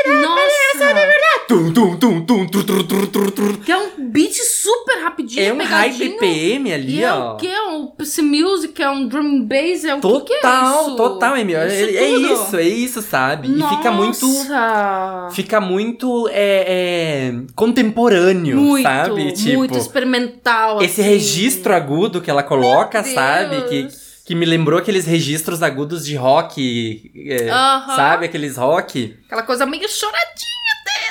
[0.06, 0.69] Nossa!
[1.50, 3.54] Tum, tum, tum, tum, tum, tum, tum, tum, tum.
[3.66, 6.20] Que é um beat super rapidinho, É um high pegadinho.
[6.20, 7.34] BPM ali, E é ó.
[7.34, 7.48] o que?
[7.48, 10.96] É um PC Music, é um drum bass, é o Total, que que é isso?
[10.96, 11.56] total, Amy.
[11.56, 12.34] É, Isso é tudo.
[12.34, 13.48] isso, é isso, sabe?
[13.48, 14.28] E fica muito.
[14.28, 15.30] Nossa!
[15.34, 19.32] Fica muito é, é, contemporâneo, Muito, sabe?
[19.34, 21.10] Tipo, muito experimental, esse assim.
[21.10, 23.62] registro agudo que ela coloca, Meu sabe?
[23.64, 23.96] Que, Deus.
[24.24, 27.96] que me lembrou aqueles registros agudos de rock, é, Aham.
[27.96, 28.26] sabe?
[28.26, 29.18] Aqueles rock.
[29.26, 30.59] Aquela coisa meio choradinha.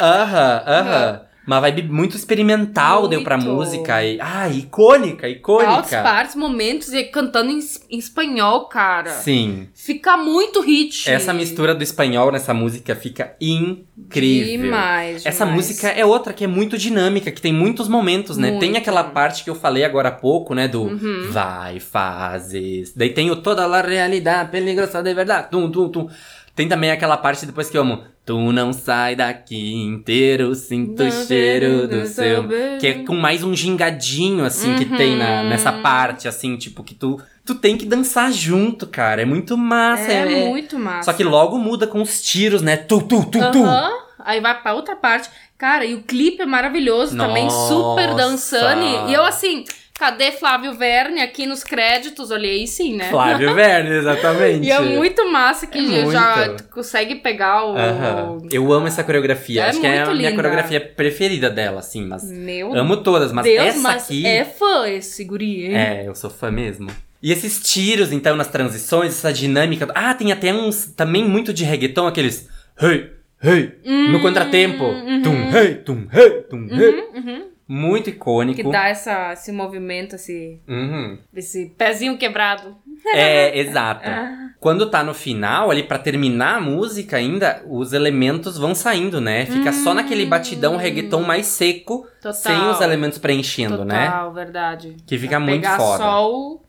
[0.01, 1.21] Aham, aham.
[1.49, 3.51] Uma vibe muito experimental deu pra Muito.
[3.51, 4.05] música.
[4.05, 6.03] E, ah, icônica, icônica.
[6.03, 9.09] partes, momentos, e cantando em, em espanhol, cara.
[9.09, 9.67] Sim.
[9.75, 11.09] Fica muito hit.
[11.09, 14.63] Essa mistura do espanhol nessa música fica incrível.
[14.67, 15.67] Demais, Essa demais.
[15.69, 18.59] música é outra que é muito dinâmica, que tem muitos momentos, né?
[18.59, 18.77] Tem Muito.
[18.83, 20.69] aquela parte que eu falei agora há pouco, né?
[20.69, 21.29] Do Uhum.
[21.31, 22.93] vai, fazes.
[22.95, 25.51] Daí tem o toda a realidade peligrosa de verdade.
[25.51, 26.09] Tum, tum, tum.
[26.55, 28.03] Tem também aquela parte depois que eu amo.
[28.29, 32.47] Tu não sai daqui inteiro, sinto o cheiro do seu.
[32.79, 35.49] Que é com mais um gingadinho, assim, que tem na, Uhum.
[35.49, 39.23] nessa parte, assim, tipo, que tu, tu tem que dançar junto, cara.
[39.23, 40.13] É muito massa.
[40.13, 41.11] É, muito massa.
[41.11, 42.77] Só que logo muda com os tiros, né?
[42.77, 43.65] Tu, tu, tu, tu.
[43.65, 43.93] Aham.
[44.19, 45.31] Aí vai pra outra parte.
[45.57, 47.69] Cara, e o clipe é maravilhoso também, Nossa.
[47.69, 49.09] super dançando.
[49.09, 49.65] E eu assim,
[49.99, 52.31] cadê Flávio Verne aqui nos créditos?
[52.31, 53.11] Olhei sim, né?
[53.11, 54.67] Flávio Verne, exatamente.
[54.67, 56.65] E é muito massa que É já muito.
[56.69, 57.77] consegue pegar o.
[57.77, 58.39] Aham.
[58.53, 59.63] Eu amo essa coreografia.
[59.63, 60.43] É Acho que é a muito minha linda.
[60.43, 62.25] coreografia preferida dela, assim, mas.
[62.31, 64.25] Meu Amo todas, mas Deus, essa mas aqui.
[64.27, 65.77] é fã esse guri, hein?
[65.77, 66.89] É, eu sou fã mesmo.
[67.21, 69.89] E esses tiros, então, nas transições, essa dinâmica.
[69.95, 72.49] Ah, tem até uns também muito de reggaeton, aqueles.
[72.81, 73.11] Hey,
[73.43, 73.73] hey,
[74.13, 74.85] no contratempo.
[74.85, 75.23] uhum.
[75.23, 76.89] Tum, hey, tum, hey, tum, hey.
[76.91, 77.45] Uhum, uhum.
[77.69, 78.57] Muito icônico.
[78.63, 81.19] Que dá essa, esse movimento, esse, Uhum.
[81.35, 82.75] esse pezinho quebrado.
[83.15, 84.09] É, exato.
[84.09, 84.49] Ah.
[84.59, 89.47] Quando tá no final, ali pra terminar a música ainda, os elementos vão saindo, né?
[89.47, 92.07] Fica só naquele batidão reggaeton mais seco, Hum.
[92.23, 92.33] Total.
[92.35, 94.07] sem os elementos preenchendo, né?
[94.07, 94.97] Total, verdade.
[95.07, 95.99] Que fica Pra muito pegar foda.
[96.03, 96.61] só o-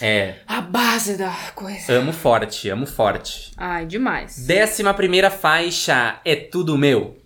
[0.00, 1.92] É, a base da coisa.
[1.92, 3.52] amo forte, amo forte.
[3.56, 4.44] Ai, demais.
[4.46, 7.16] Décima primeira faixa é tudo meu.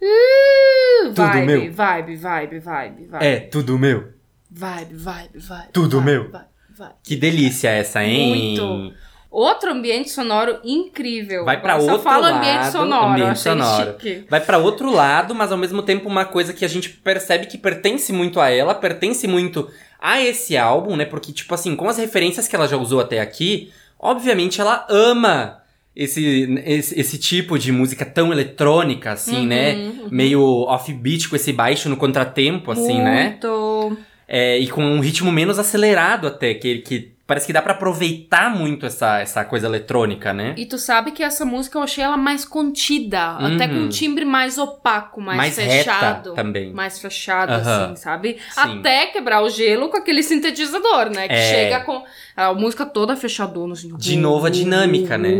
[0.00, 1.60] Uh, Tudo vibe, meu.
[1.72, 3.24] Vibe, vibe, vibe, vibe.
[3.24, 4.08] É tudo meu.
[4.50, 5.72] Vibe, vibe, vibe.
[5.72, 6.22] Tudo vibe, meu.
[6.30, 6.44] Vibe,
[6.78, 6.94] vibe.
[7.02, 8.56] Que delícia essa, hein?
[8.56, 8.94] Muito.
[9.30, 11.44] Outro ambiente sonoro incrível.
[11.44, 13.06] Vai só outro fala lado, ambiente sonoro.
[13.06, 13.92] ambiente achei sonoro.
[14.00, 14.26] chique.
[14.30, 17.58] Vai pra outro lado, mas ao mesmo tempo uma coisa que a gente percebe que
[17.58, 19.68] pertence muito a ela, pertence muito
[20.00, 21.04] a esse álbum, né?
[21.04, 25.58] Porque, tipo assim, com as referências que ela já usou até aqui, obviamente ela ama
[25.96, 29.74] esse, esse, esse tipo de música tão eletrônica, assim, Uhum, né?
[29.74, 30.08] uhum.
[30.10, 33.30] Meio off-beat com esse baixo no contratempo, assim, né?
[33.30, 33.96] Muito.
[34.28, 38.48] É, e com um ritmo menos acelerado até, que, que parece que dá pra aproveitar
[38.54, 40.54] muito essa, essa coisa eletrônica, né?
[40.56, 43.84] E tu sabe que essa música eu achei ela mais contida, até com Uhum.
[43.86, 46.34] um timbre mais opaco, mais, Mais fechado.
[46.34, 46.72] também.
[46.72, 47.84] Mais fechado, Aham.
[47.86, 48.36] assim, sabe?
[48.50, 48.78] Sim.
[48.78, 51.26] Até quebrar o gelo com aquele sintetizador, né?
[51.28, 51.50] Que É.
[51.50, 52.04] chega com
[52.36, 53.96] a música toda fechadona, assim.
[53.96, 55.30] De novo a dinâmica, né?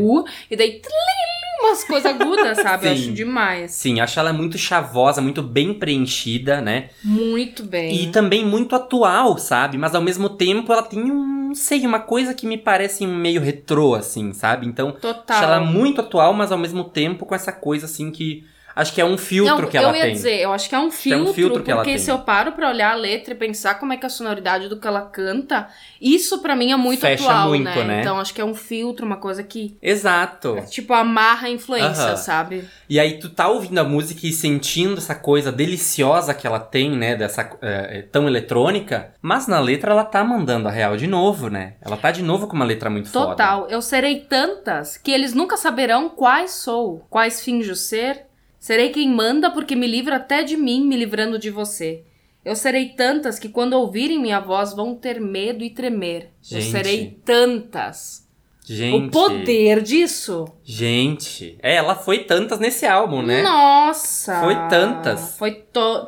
[0.51, 1.36] E daí, tlim,
[1.67, 2.87] umas coisas agudas, sabe?
[2.87, 3.03] Eu Sim.
[3.03, 3.71] acho demais.
[3.73, 6.91] Sim, acho ela muito chavosa, muito bem preenchida, né?
[7.03, 7.95] Muito bem.
[7.95, 9.77] E também muito atual, sabe?
[9.79, 13.41] Mas ao mesmo tempo ela tem um, não sei, uma coisa que me parece meio
[13.41, 14.67] retrô, assim, sabe?
[14.67, 15.37] Então, Total.
[15.37, 18.45] acho ela muito atual, mas ao mesmo tempo com essa coisa, assim, que
[18.77, 20.13] acho que é um filtro Não, que ela eu ia tem.
[20.13, 22.05] dizer, eu acho que é um é filtro, um filtro que ela porque tem.
[22.05, 24.69] se eu paro pra olhar a letra e pensar como é que é a sonoridade
[24.69, 25.69] do que ela canta,
[26.01, 27.85] isso pra mim é muito Fecha atual, muito, né?
[27.85, 28.01] né?
[28.03, 30.63] Então acho que é um filtro, uma coisa que Exato.
[30.71, 32.17] tipo amarra a influência, Aham.
[32.17, 32.69] sabe?
[32.89, 36.91] E aí tu tá ouvindo a música e sentindo essa coisa deliciosa que ela tem,
[36.91, 37.17] né?
[37.17, 39.13] Dessa é, é, tão eletrônica.
[39.23, 41.75] Mas na letra ela tá mandando a real de novo, né?
[41.81, 43.27] Ela tá de novo com uma letra muito foda.
[43.31, 43.69] Total.
[43.69, 48.27] Eu serei tantas que eles nunca saberão quais sou, quais finjo ser.
[48.67, 52.03] Serei quem manda porque me livra até de mim, me livrando de você.
[52.45, 56.33] Eu serei tantas que quando ouvirem minha voz vão ter medo e tremer.
[56.51, 56.73] Eu Gente.
[56.73, 58.26] serei tantas.
[58.69, 59.07] Gente.
[59.07, 60.45] O poder disso.
[60.65, 61.57] Gente.
[61.63, 63.41] É, ela foi tantas nesse álbum, né?
[63.41, 64.41] Nossa!
[64.41, 65.37] Foi tantas.
[65.39, 65.53] Foi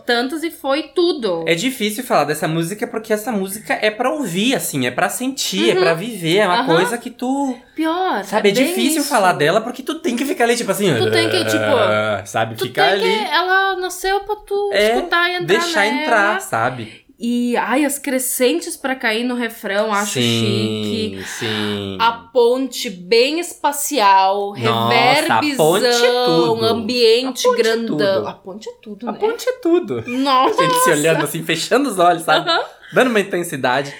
[0.04, 1.44] tantas e foi tudo.
[1.46, 5.70] É difícil falar dessa música porque essa música é pra ouvir, assim, é pra sentir,
[5.70, 6.74] é pra viver, é uma Aham.
[6.74, 7.56] coisa que tu.
[7.76, 8.24] Pior.
[8.24, 9.08] Sabe, é, bem difícil isso.
[9.08, 10.92] falar dela porque tu tem que ficar ali, tipo assim.
[10.96, 13.02] Tu tem que, tipo, Sabe, ficar ali.
[13.02, 13.24] que.
[13.32, 16.02] Ela nasceu pra tu É, escutar e entrar Deixar nela.
[16.02, 17.06] entrar, sabe?
[17.20, 21.24] E, ai, as crescentes pra cair no refrão, acho sim, chique.
[21.24, 21.98] Sim.
[22.00, 28.28] A ponte bem espacial, Nossa, a reverbzão, ponte é ambiente A é grandão.
[28.28, 29.18] A ponte é tudo, A né?
[29.18, 30.04] ponte é tudo.
[30.06, 30.62] Nossa!
[30.62, 32.48] A gente se olhando assim, fechando os olhos, sabe?
[32.92, 33.92] Dando uma intensidade.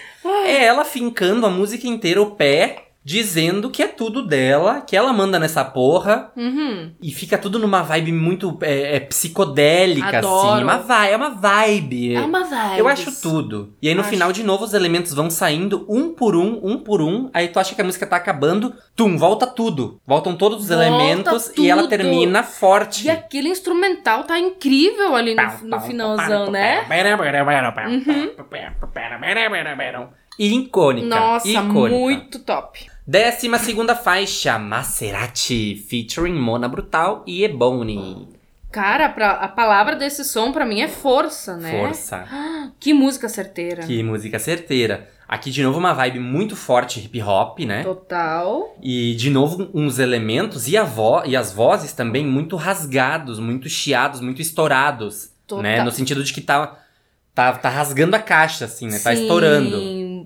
[0.45, 5.13] É ela fincando a música inteira, o pé, dizendo que é tudo dela, que ela
[5.13, 6.31] manda nessa porra.
[6.37, 6.93] Uhum.
[7.01, 10.51] E fica tudo numa vibe muito é, é, psicodélica, Adoro.
[10.53, 10.63] assim.
[10.65, 12.15] Uma vibe, é uma vibe.
[12.15, 12.79] É uma vibe.
[12.79, 13.75] Eu acho tudo.
[13.81, 14.11] E aí no Acho.
[14.11, 17.31] final, de novo, os elementos vão saindo um por um, um por um.
[17.33, 20.01] Aí tu acha que a música tá acabando, tum, volta tudo.
[20.07, 21.91] Voltam todos os Volta elementos e ela tudo.
[21.91, 23.07] termina forte.
[23.07, 26.85] E aquele instrumental tá incrível ali no, no finalzão, né?
[30.39, 31.07] E icônica.
[31.07, 31.99] Nossa, icônica.
[31.99, 32.87] muito top.
[33.07, 38.29] Décima segunda faixa, Maserati, featuring Mona Brutal e Ebony.
[38.71, 41.71] Cara, pra, a palavra desse som pra mim é força, né?
[41.71, 42.25] Força.
[42.79, 43.83] Que música certeira.
[43.83, 45.09] Que música certeira.
[45.27, 47.83] Aqui de novo uma vibe muito forte hip hop, né?
[47.83, 48.77] Total.
[48.81, 53.69] E de novo uns elementos e, a vo e as vozes também muito rasgados, muito
[53.69, 55.63] chiados, muito estourados, Total.
[55.63, 55.83] né?
[55.83, 56.79] No sentido de que tá,
[57.35, 58.99] tá, tá rasgando a caixa, assim, né?
[58.99, 59.77] Tá Sim, estourando.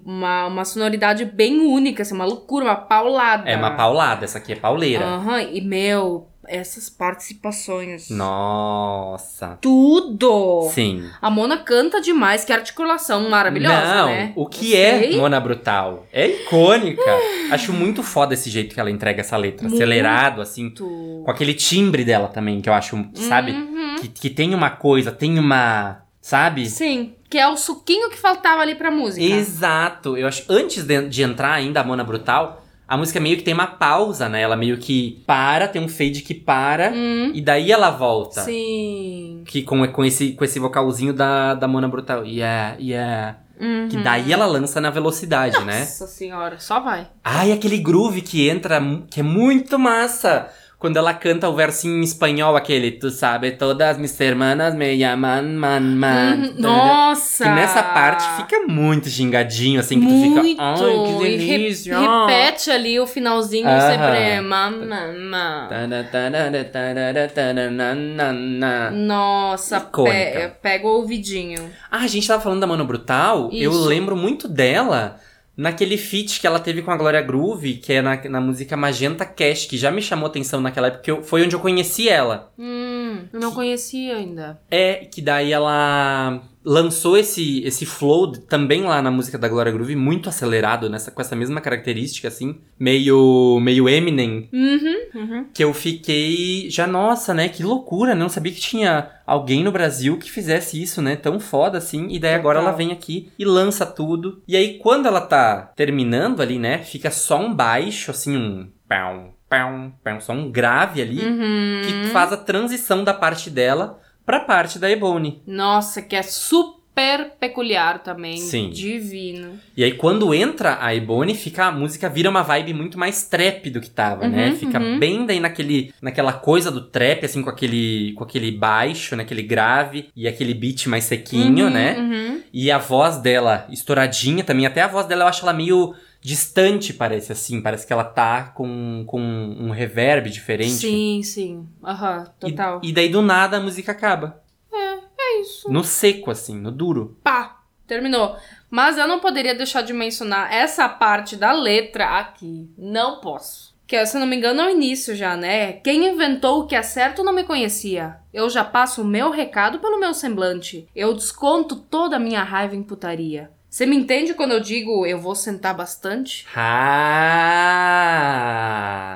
[0.04, 3.48] Uma, uma sonoridade bem única, assim, uma loucura, uma paulada.
[3.48, 5.04] É uma paulada, essa aqui é pauleira.
[5.04, 8.10] Aham, e meu, essas participações.
[8.10, 9.58] Nossa.
[9.60, 10.68] Tudo!
[10.72, 11.08] Sim.
[11.20, 14.32] A Mona canta demais, que articulação maravilhosa, Não, né?
[14.34, 15.16] o que é sei.
[15.16, 16.06] Mona Brutal?
[16.12, 17.02] É icônica.
[17.50, 19.62] Acho muito foda esse jeito que ela entrega essa letra.
[19.68, 19.76] Muito.
[19.76, 20.70] Acelerado, assim.
[20.70, 23.52] Com aquele timbre dela também, que eu acho, sabe?
[23.52, 23.96] Uhum.
[24.00, 26.02] Que, que tem uma coisa, tem uma.
[26.20, 26.68] Sabe?
[26.68, 29.24] Sim, que é o suquinho que faltava ali pra música.
[29.24, 30.18] Exato.
[30.18, 30.44] Eu acho.
[30.50, 34.28] Antes de, de entrar ainda a Mona Brutal, a música meio que tem uma pausa,
[34.28, 34.42] né?
[34.42, 38.42] Ela meio que para, tem um fade que para, Hum, e daí ela volta.
[38.42, 39.44] sim.
[39.46, 42.22] Que com, com, esse, com esse vocalzinho da, da Mona Brutal.
[42.26, 43.38] Yeah, yeah.
[43.58, 43.88] Uhum.
[43.88, 45.80] Que daí ela lança na velocidade, né?
[45.80, 47.08] Nossa senhora, só vai.
[47.24, 48.78] Ai, aquele groove que entra,
[49.10, 50.50] que é muito massa.
[50.82, 55.42] Quando ela canta o versinho em espanhol, aquele Tu sabe, todas mis hermanas me llaman
[55.54, 56.34] man man.
[56.34, 56.54] Uhum.
[56.58, 57.44] Nossa!
[57.44, 60.40] Que nessa parte fica muito gingadinho, assim, que Muito!
[60.40, 60.62] tu fica.
[60.62, 61.96] Ai, que E re- delícia!
[61.98, 64.40] repete ali o finalzinho sempre.
[64.40, 65.66] Mamma.
[65.68, 68.90] Tana, tarara, tarara, taranana.
[68.90, 71.70] Nossa, pe pega o ouvidinho.
[71.90, 73.50] Ah, a gente tava falando da Mano Brutal.
[73.52, 73.84] Eu Isso.
[73.86, 75.16] lembro muito dela
[75.56, 79.24] naquele feat que ela teve com a Glória Groove, que é na, na música Magenta
[79.24, 82.52] Cash, que já me chamou atenção naquela época, que eu- foi onde eu conheci ela.
[82.58, 84.60] Hum, eu não conhecia ainda.
[84.70, 89.96] É, que daí ela lançou esse, esse flow também lá na música da Glória Groove,
[89.96, 95.44] muito acelerado, nessa, com essa mesma característica, assim, meio, meio Eminem, Uhum, uhum.
[95.52, 99.72] que eu fiquei já, nossa, né, que loucura, né, não sabia que tinha alguém no
[99.72, 103.44] Brasil que fizesse isso, né, tão foda assim, e daí agora ela vem aqui e
[103.44, 108.36] lança tudo, e aí quando ela tá terminando ali, né, fica só um baixo, assim,
[108.36, 111.80] um pão, pão, pão, só um grave ali, Uhum.
[111.82, 115.42] que faz a transição da parte dela pra parte da Ebony.
[115.46, 118.36] Nossa, que é super peculiar também.
[118.36, 118.68] Sim.
[118.70, 119.58] Divino.
[119.74, 123.70] E aí, quando entra a Ebony, fica, a música vira uma vibe muito mais trap
[123.70, 124.50] do que tava, né?
[124.50, 124.98] Uhum, Fica uhum.
[124.98, 129.22] bem daí naquele, naquela coisa do trap, assim, com aquele, com aquele baixo, né?
[129.22, 131.96] Aquele grave e aquele beat mais sequinho, Uhum, né?
[131.98, 132.42] uhum.
[132.52, 134.66] E a voz dela estouradinha também.
[134.66, 137.60] Até a voz dela eu acho ela meio distante, parece assim.
[137.60, 140.70] Parece que ela tá com, com um reverb diferente.
[140.72, 141.68] Sim, sim.
[141.84, 142.80] Aham, E- total.
[142.82, 144.40] E, daí do nada a música acaba.
[144.72, 145.70] É isso.
[145.70, 147.16] No seco, assim, no duro.
[147.22, 147.58] Pá!
[147.86, 148.36] Terminou.
[148.70, 152.70] Mas eu não poderia deixar de mencionar essa parte da letra aqui.
[152.78, 153.72] Não posso.
[153.86, 155.72] Que, se não me engano, é o início já, né?
[155.74, 158.16] Quem inventou o que é certo não me conhecia.
[158.32, 160.88] Eu já passo o meu recado pelo meu semblante.
[160.94, 163.50] Eu desconto toda a minha raiva em putaria.
[163.72, 166.46] Você me entende quando eu digo eu vou sentar bastante?
[166.54, 167.56] Ah!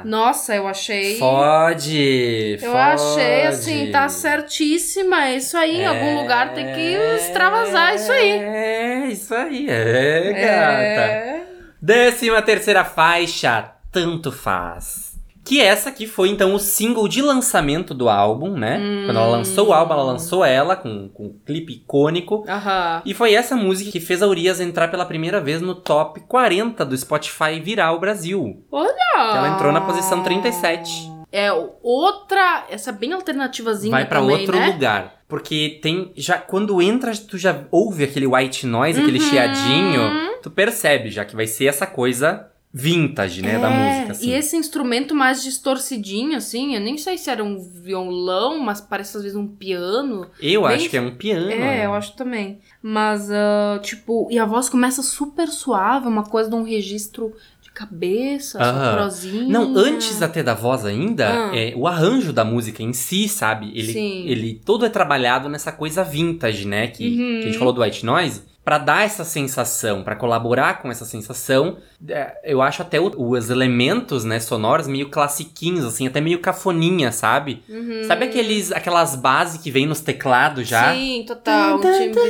[0.02, 1.18] Nossa, eu achei.
[1.18, 2.56] Fode!
[2.62, 5.26] Eu achei assim, tá certíssima.
[5.26, 8.30] É isso aí, em algum lugar tem que extravasar isso aí.
[8.30, 10.42] É, isso aí, é, gata.
[10.42, 11.44] É.
[11.78, 15.15] Décima terceira faixa, Tanto Faz.
[15.46, 18.78] Que essa aqui foi, então, o single de lançamento do álbum, né?
[19.06, 22.44] Quando ela lançou o álbum, ela lançou ela com, com um clipe icônico.
[22.48, 23.00] Aham.
[23.06, 26.84] E foi essa música que fez a Urias entrar pela primeira vez no top 40
[26.84, 28.64] do Spotify Viral Brasil.
[28.72, 28.92] Olha!
[29.14, 31.12] Que ela entrou na posição 37.
[31.30, 31.50] É
[31.82, 34.66] outra, essa bem alternativazinha Vai pra também, outro né?
[34.66, 35.14] lugar.
[35.28, 36.12] Porque tem.
[36.16, 39.24] já Quando entra, tu já ouve aquele white noise, aquele Uhum.
[39.30, 40.00] chiadinho.
[40.42, 42.46] Tu percebe já que vai ser essa coisa
[42.78, 43.58] vintage, né?
[43.58, 44.12] da É, música.
[44.12, 44.28] Assim.
[44.28, 49.16] E esse instrumento mais distorcidinho, assim, eu nem sei se era um violão, mas parece
[49.16, 50.26] às vezes um piano.
[50.40, 51.50] Eu bem- acho que é um piano.
[51.50, 51.86] é, né?
[51.86, 52.58] eu acho também.
[52.82, 57.70] Mas, ah, tipo, e a voz começa super suave, uma coisa de um registro de
[57.70, 58.90] cabeça, Aham.
[58.90, 59.48] soprozinho.
[59.48, 61.56] Não, antes até da voz ainda, Ah.
[61.56, 63.70] é, o arranjo da música em si, sabe?
[63.74, 64.24] Ele, Sim.
[64.28, 66.88] ele todo é trabalhado nessa coisa vintage, né?
[66.88, 67.16] Que, Uhum.
[67.16, 68.42] que a gente falou do white noise.
[68.66, 71.76] Pra dar essa sensação, pra colaborar com essa sensação,
[72.08, 77.12] é, eu acho até o- os elementos, né, sonoros meio classiquinhos, assim, até meio cafoninha,
[77.12, 77.62] sabe?
[78.08, 80.92] Sabe aqueles, aquelas bases que vem nos teclados já?
[80.92, 81.76] Sim, total.
[81.78, 82.22] Um timbre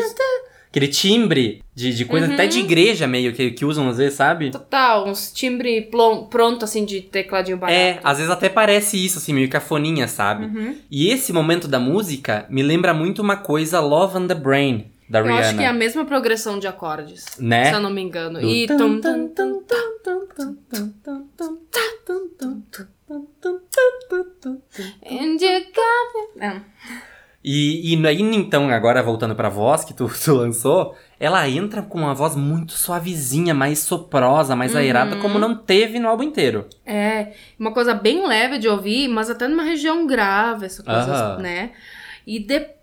[0.68, 4.51] Aquele timbre de, de coisa até de igreja meio que, que usam às vezes, sabe?
[4.51, 5.89] Total, uns timbre
[6.30, 7.78] pronto, assim, de tecladinho barato.
[7.78, 10.45] É, às vezes até parece isso, assim, meio cafoninha, sabe?
[10.45, 10.76] Uhum.
[10.91, 15.20] E esse momento da música me lembra muito uma coisa Love on the Brain, da
[15.20, 15.40] Eu Rihanna.
[15.40, 17.66] acho que é a mesma progressão de acordes, Né?
[17.66, 18.40] se eu não me engano.
[18.40, 19.62] Do E tum, tum, tum.
[26.40, 26.61] É.
[27.48, 31.98] E, e aí, então, agora voltando pra voz que tu, tu lançou, ela entra com
[31.98, 36.66] uma voz muito suavezinha, mais soprosa, mais aerada, como não teve no álbum inteiro.
[36.84, 41.38] É, uma coisa bem leve de ouvir, mas até numa região grave, essa coisa, Aham.
[41.42, 41.70] né?
[42.26, 42.76] E depois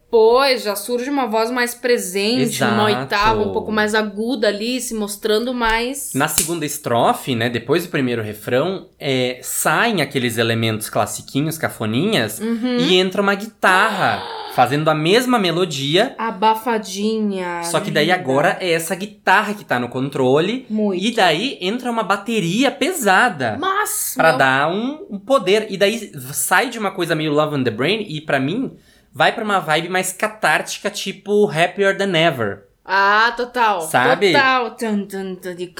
[0.57, 3.01] já surge uma voz mais presente, uma Exato.
[3.01, 6.11] oitava um pouco mais aguda ali, se mostrando mais.
[6.13, 12.77] Na segunda estrofe, né, depois do primeiro refrão, é, saem aqueles elementos classiquinhos, cafoninhas, Uhum.
[12.77, 14.21] e entra uma guitarra,
[14.53, 17.63] fazendo a mesma melodia, Abafadinha.
[17.63, 21.03] só que daí agora é essa guitarra que tá no controle, Muito.
[21.03, 23.57] e daí entra uma bateria pesada.
[23.59, 24.13] Mas.
[24.15, 25.67] Pra meu- dar um, um poder.
[25.69, 28.71] E daí sai de uma coisa meio Love on the Brain e pra mim
[29.13, 32.63] vai pra uma vibe mais catártica, tipo Happier Than Ever.
[32.85, 33.81] Ah, total.
[33.81, 34.31] Sabe?
[34.33, 34.71] Total.
[34.71, 35.73] Tum, tum, tum, de.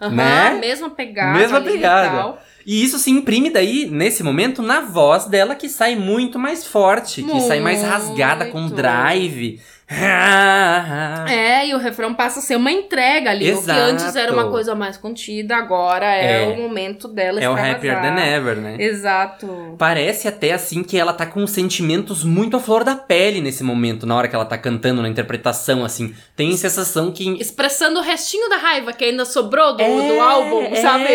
[0.00, 0.50] Aham, Né?
[0.60, 1.36] mesma pegada.
[1.38, 2.10] Mesma e pegada.
[2.10, 2.42] tal.
[2.64, 7.22] E isso se imprime daí, nesse momento, na voz dela que sai muito mais forte,
[7.22, 8.76] que sai mais rasgada com Muito.
[8.76, 9.60] drive.
[11.28, 13.50] É, e o refrão passa a ser uma entrega ali.
[13.50, 13.80] O que Exato.
[13.80, 16.46] antes era uma coisa mais contida, agora é, É.
[16.48, 17.52] o momento dela É o.
[17.54, 18.76] Happier Than Ever, né?
[18.78, 19.74] Exato.
[19.78, 24.06] Parece até assim que ela tá com sentimentos muito à flor da pele nesse momento,
[24.06, 26.14] na hora que ela tá cantando, na interpretação, assim.
[26.36, 30.62] Tem sensação que Expressando o restinho da raiva que ainda sobrou do, É, do álbum,
[30.62, 30.76] é.
[30.76, 31.08] sabe?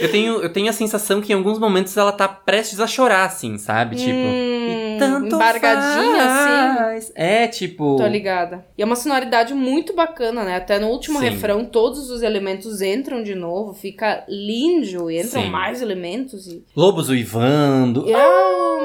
[0.00, 3.24] Eu tenho, eu tenho a sensação que em alguns momentos ela tá prestes a chorar,
[3.24, 3.96] assim, sabe?
[3.96, 4.10] Tipo.
[4.10, 4.59] Hum,
[5.00, 6.76] tanto embargadinha, assim.
[6.76, 7.12] faz.
[7.14, 7.96] É, tipo.
[7.96, 8.64] Tô ligada.
[8.76, 10.56] E é uma sonoridade muito bacana, né?
[10.56, 11.30] Até no último Sim.
[11.30, 15.50] refrão, todos os elementos entram de novo, fica lindo, e entram Sim.
[15.50, 16.64] mais elementos e.
[16.76, 18.08] Lobos uivando.
[18.08, 18.26] É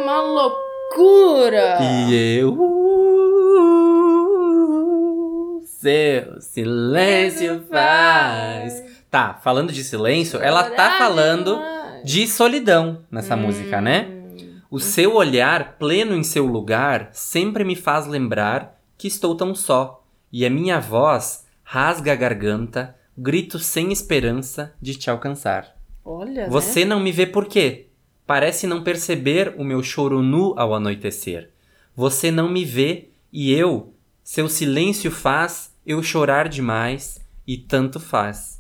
[0.04, 1.78] uma loucura!
[1.82, 2.56] E eu.
[5.66, 8.84] Seu silêncio faz.
[9.10, 11.60] Tá, falando de silêncio, ela tá falando
[12.04, 14.08] de solidão nessa música, né?
[14.76, 20.06] O seu olhar, pleno em seu lugar, sempre me faz lembrar que estou tão só,
[20.30, 25.78] e a minha voz rasga a garganta, grito sem esperança de te alcançar.
[26.04, 26.88] Olha, Você né?
[26.88, 27.88] não me vê por quê?
[28.28, 31.52] Parece não perceber o meu choro nu ao anoitecer.
[31.96, 38.55] Você não me vê e eu, seu silêncio faz eu chorar demais e tanto faz.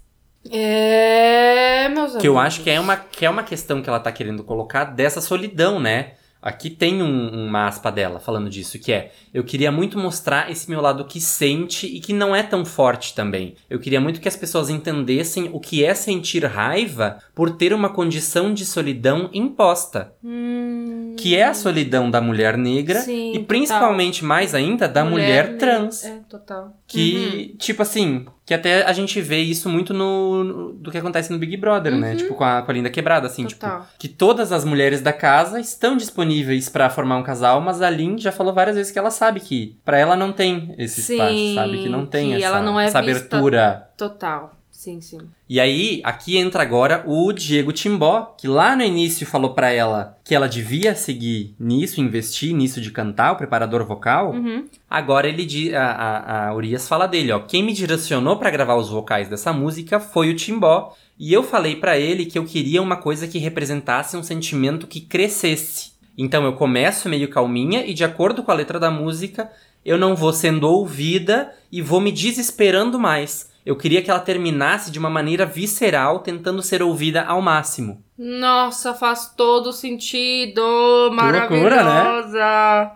[0.51, 2.55] É, meus Que eu amigos.
[2.55, 5.79] acho que é uma, que é uma questão que ela tá querendo colocar dessa solidão,
[5.79, 6.13] né?
[6.41, 10.69] Aqui tem um, uma aspa dela falando disso, que é: Eu queria muito mostrar esse
[10.69, 13.55] meu lado que sente e que não é tão forte também.
[13.67, 17.89] Eu queria muito que as pessoas entendessem o que é sentir raiva por ter uma
[17.89, 20.13] condição de solidão imposta.
[20.23, 23.45] Hum, Que é a solidão da mulher negra Sim, e total.
[23.47, 25.57] principalmente mais ainda da mulher, negra.
[25.57, 26.03] trans.
[26.05, 26.77] É, total.
[26.87, 31.31] Que, tipo assim, que até a gente vê isso muito no, no- do que acontece
[31.31, 32.15] no Big Brother, né?
[32.15, 33.87] Tipo, com a, com a Linda Quebrada, assim, tipo, Total.
[33.97, 38.19] que todas as mulheres da casa estão disponíveis pra formar um casal, mas a Lin
[38.19, 41.55] já falou várias vezes que ela sabe que pra ela não tem esse Sim, espaço,
[41.55, 41.77] sabe?
[41.83, 43.89] Que não tem que essa, ela não é essa abertura.
[43.97, 44.54] Total.
[44.85, 45.17] Sim, sim.
[45.49, 50.15] E aí, aqui entra agora o Diego Timbó, que lá no início falou pra ela
[50.23, 54.33] que ela devia seguir nisso, investir nisso de cantar, o preparador vocal.
[54.33, 54.67] Uhum.
[54.87, 57.39] Agora ele a, a, a Urias fala dele, ó.
[57.39, 60.95] Quem me direcionou pra gravar os vocais dessa música foi o Timbó.
[61.17, 65.01] E eu falei pra ele que eu queria uma coisa que representasse um sentimento que
[65.01, 65.93] crescesse.
[66.15, 69.51] Então eu começo meio calminha e de acordo com a letra da música,
[69.83, 73.54] eu não vou sendo ouvida e vou me desesperando mais.
[73.65, 78.03] Eu queria que ela terminasse de uma maneira visceral, tentando ser ouvida ao máximo.
[78.15, 80.61] Nossa, faz todo sentido!
[80.61, 81.83] loucura, né?
[81.83, 82.91] Maravilhosa!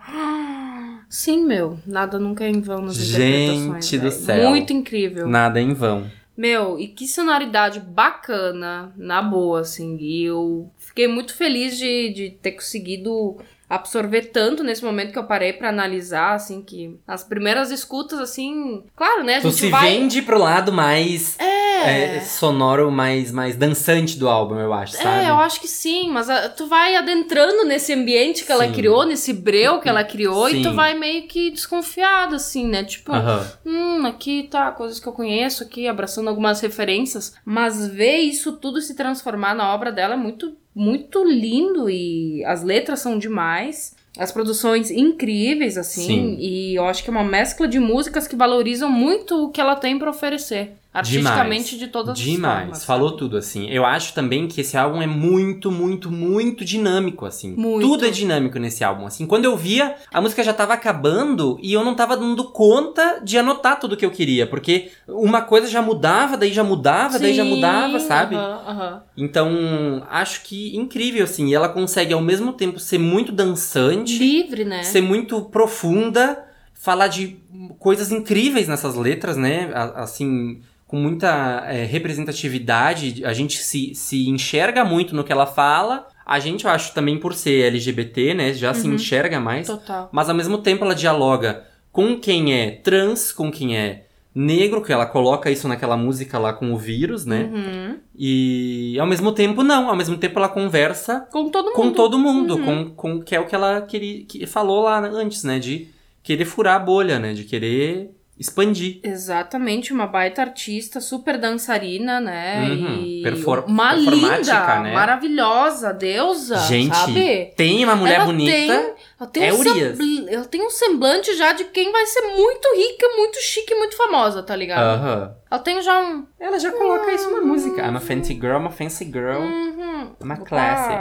[1.08, 1.76] Sim, meu.
[1.84, 3.84] Nada nunca é em vão nas interpretações.
[3.84, 4.12] Gente do velho.
[4.12, 4.50] céu.
[4.50, 5.26] Muito incrível.
[5.26, 6.08] Nada em vão.
[6.36, 9.98] Meu, e que sonoridade bacana, na boa, assim.
[10.00, 13.36] E eu fiquei muito feliz de, de ter conseguido
[13.70, 18.82] absorver tanto nesse momento que eu parei pra analisar, assim, que as primeiras escutas, assim.
[18.96, 19.36] Claro, né?
[19.36, 19.92] A Tu gente se vai.
[19.92, 25.24] vende pro lado mais É, é, sonoro mais, mais dançante do álbum, eu acho, sabe?
[25.26, 28.72] É, eu acho que sim, mas ah, tu vai adentrando nesse ambiente que ela Sim.
[28.72, 30.74] criou, nesse breu que ela criou, e tu Sim.
[30.74, 32.82] vai meio que desconfiado, assim, né?
[32.84, 33.46] Tipo, Aham.
[33.64, 37.34] hum, aqui tá, coisas que eu conheço aqui, abraçando algumas referências.
[37.44, 42.62] Mas ver isso tudo se transformar na obra dela é muito, muito lindo e as
[42.62, 43.94] letras são demais.
[44.18, 46.36] As produções incríveis, assim, Sim.
[46.40, 49.76] e eu acho que é uma mescla de músicas que valorizam muito o que ela
[49.76, 50.72] tem pra oferecer.
[50.92, 52.84] Artisticamente de todas as Demais, formas.
[52.84, 53.68] falou tudo, assim.
[53.70, 57.54] Eu acho também que esse álbum é muito, muito, muito dinâmico, assim.
[57.56, 57.86] Muito.
[57.86, 59.24] Tudo é dinâmico nesse álbum, assim.
[59.24, 63.38] Quando eu via, a música já tava acabando e eu não tava dando conta de
[63.38, 67.44] anotar tudo que eu queria, porque uma coisa já mudava, daí já mudava, daí já
[67.44, 68.34] Sim, mudava, sabe?
[68.34, 69.02] aham, aham.
[69.16, 71.46] Então, acho que incrível, assim.
[71.48, 74.82] E ela consegue, ao mesmo tempo, ser muito dançante, Livre, né?
[74.82, 77.36] ser muito profunda, falar de
[77.78, 79.70] coisas incríveis nessas letras, né?
[79.94, 80.60] Assim,
[80.90, 86.08] com muita é, representatividade, a gente se, se enxerga muito no que ela fala.
[86.26, 88.52] A gente, eu acho, também por ser LGBT, né?
[88.52, 88.94] Já se Uhum.
[88.94, 89.68] enxerga mais.
[89.68, 90.08] Total.
[90.10, 94.92] Mas ao mesmo tempo ela dialoga com quem é trans, com quem é negro, que
[94.92, 97.48] ela coloca isso naquela música lá com o vírus, né?
[97.52, 97.96] Uhum.
[98.16, 99.88] E ao mesmo tempo, não.
[99.88, 101.74] Ao mesmo tempo ela conversa Com todo mundo.
[101.76, 102.64] com todo mundo, Uhum.
[102.64, 105.58] com, com que é o que ela queria, que falou lá antes, né?
[105.60, 105.88] De
[106.22, 107.32] querer furar a bolha, né?
[107.32, 108.10] De querer
[108.40, 109.00] expandir.
[109.04, 112.66] Exatamente, uma baita artista, super dançarina, né?
[112.70, 113.02] Uhum.
[113.04, 114.94] E Perfor- uma linda, né?
[114.94, 117.52] maravilhosa, deusa, Gente, sabe?
[117.54, 118.50] tem uma mulher ela bonita.
[118.50, 119.98] Tem, ela, tem é um Urias.
[120.28, 124.42] ela tem um semblante já de quem vai ser muito rica, muito chique, muito famosa,
[124.42, 124.80] tá ligado?
[124.82, 125.34] Aham.
[125.50, 126.24] Ela tem já um.
[126.40, 127.82] Ela já coloca isso na música.
[127.82, 129.40] I'm a fancy girl, I'm a fancy girl.
[129.42, 130.14] Uhum.
[130.18, 131.00] Uma Opa, classic.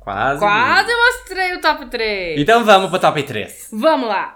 [0.00, 0.40] Quase.
[0.40, 2.40] Quase mostrei o top 3.
[2.40, 3.68] Então vamos pro top 3.
[3.72, 4.34] Vamos lá.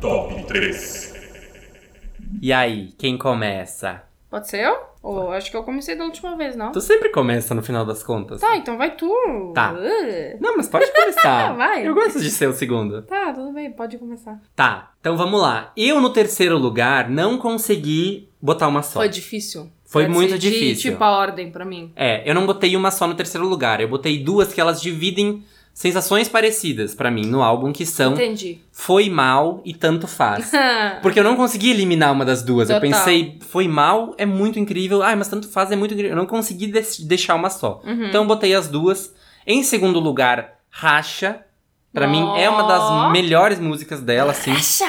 [0.00, 1.14] Top 3.
[2.42, 4.02] E aí, quem começa?
[4.28, 4.76] Pode ser eu?
[5.02, 6.72] Ou acho que eu comecei da última vez, não?
[6.72, 8.40] Tu sempre começa no final das contas.
[8.40, 9.08] Tá, então vai tu.
[9.54, 9.72] Tá.
[9.72, 10.36] Uh.
[10.40, 11.54] Não, mas pode começar.
[11.56, 11.86] Vai.
[11.86, 13.02] Eu gosto de ser o segundo.
[13.02, 14.40] Tá, tudo bem, pode começar.
[14.54, 15.72] Tá, então vamos lá.
[15.76, 18.98] Eu no terceiro lugar não consegui botar uma só.
[18.98, 19.70] Foi difícil.
[19.84, 20.90] Foi Pra muito difícil.
[20.90, 21.92] Tipo a ordem pra mim.
[21.94, 23.80] É, eu não botei uma só no terceiro lugar.
[23.80, 25.44] Eu botei duas que elas dividem
[25.76, 28.60] sensações parecidas pra mim no álbum, que são Entendi.
[28.72, 30.50] Foi Mal e Tanto Faz.
[31.02, 32.70] Porque eu não consegui eliminar uma das duas.
[32.70, 32.90] Eu Total.
[32.90, 35.02] pensei, Foi Mal é muito incrível.
[35.02, 36.12] Ai, mas Tanto Faz é muito incrível.
[36.12, 36.72] Eu não consegui
[37.04, 37.82] deixar uma só.
[37.84, 38.06] Uhum.
[38.06, 39.14] Então eu botei as duas.
[39.46, 41.40] Em segundo lugar, Racha.
[41.92, 44.52] Pra mim é uma das melhores músicas dela, assim.
[44.52, 44.88] Acha!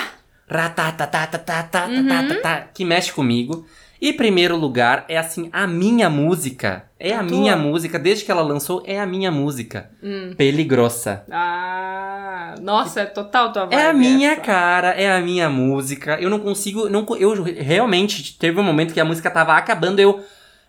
[0.49, 2.67] Ratatatatatatatata, Uhum.
[2.73, 3.65] que mexe comigo.
[3.99, 6.85] E primeiro lugar é assim, a minha música.
[6.99, 9.89] É a A minha música, desde que ela lançou, é a minha música.
[10.01, 10.33] Hum.
[10.35, 11.23] Pele grossa.
[11.31, 14.41] Ah, nossa, é total tua vibe É a minha essa.
[14.41, 16.17] cara, é a minha música.
[16.19, 16.89] Eu não consigo.
[16.89, 20.23] Não, eu realmente teve um momento que a música tava acabando, eu.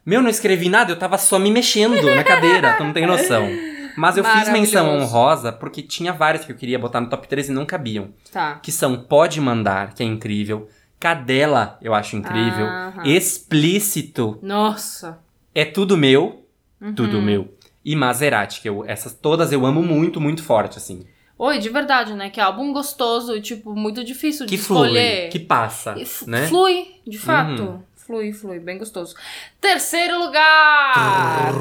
[0.05, 3.47] Meu, não escrevi nada, eu tava só me mexendo na cadeira, tu não tem noção.
[3.95, 7.49] Mas eu fiz menção honrosa porque tinha várias que eu queria botar no top 3
[7.49, 8.11] e não cabiam.
[8.33, 8.61] Tá.
[8.63, 10.69] que são Pode Mandar, que é incrível,
[11.01, 13.03] Cadela, eu acho incrível, Aham.
[13.07, 15.19] Explícito, Nossa.
[15.55, 16.45] É Tudo Meu,
[16.81, 16.95] Uhum.
[16.95, 17.53] Tudo Meu,
[17.85, 21.05] e Maserati, que eu, essas todas eu amo muito, muito forte, assim.
[21.37, 22.31] Oi, de verdade, né?
[22.31, 25.29] Que álbum gostoso e, tipo, muito difícil Que de flui, escolher.
[25.31, 25.95] que passa,
[26.27, 26.47] né?
[26.49, 27.63] Flui, de fato.
[27.63, 27.83] Uhum.
[27.97, 29.15] Flui, flui, bem gostoso.
[29.61, 31.53] Terceiro lugar!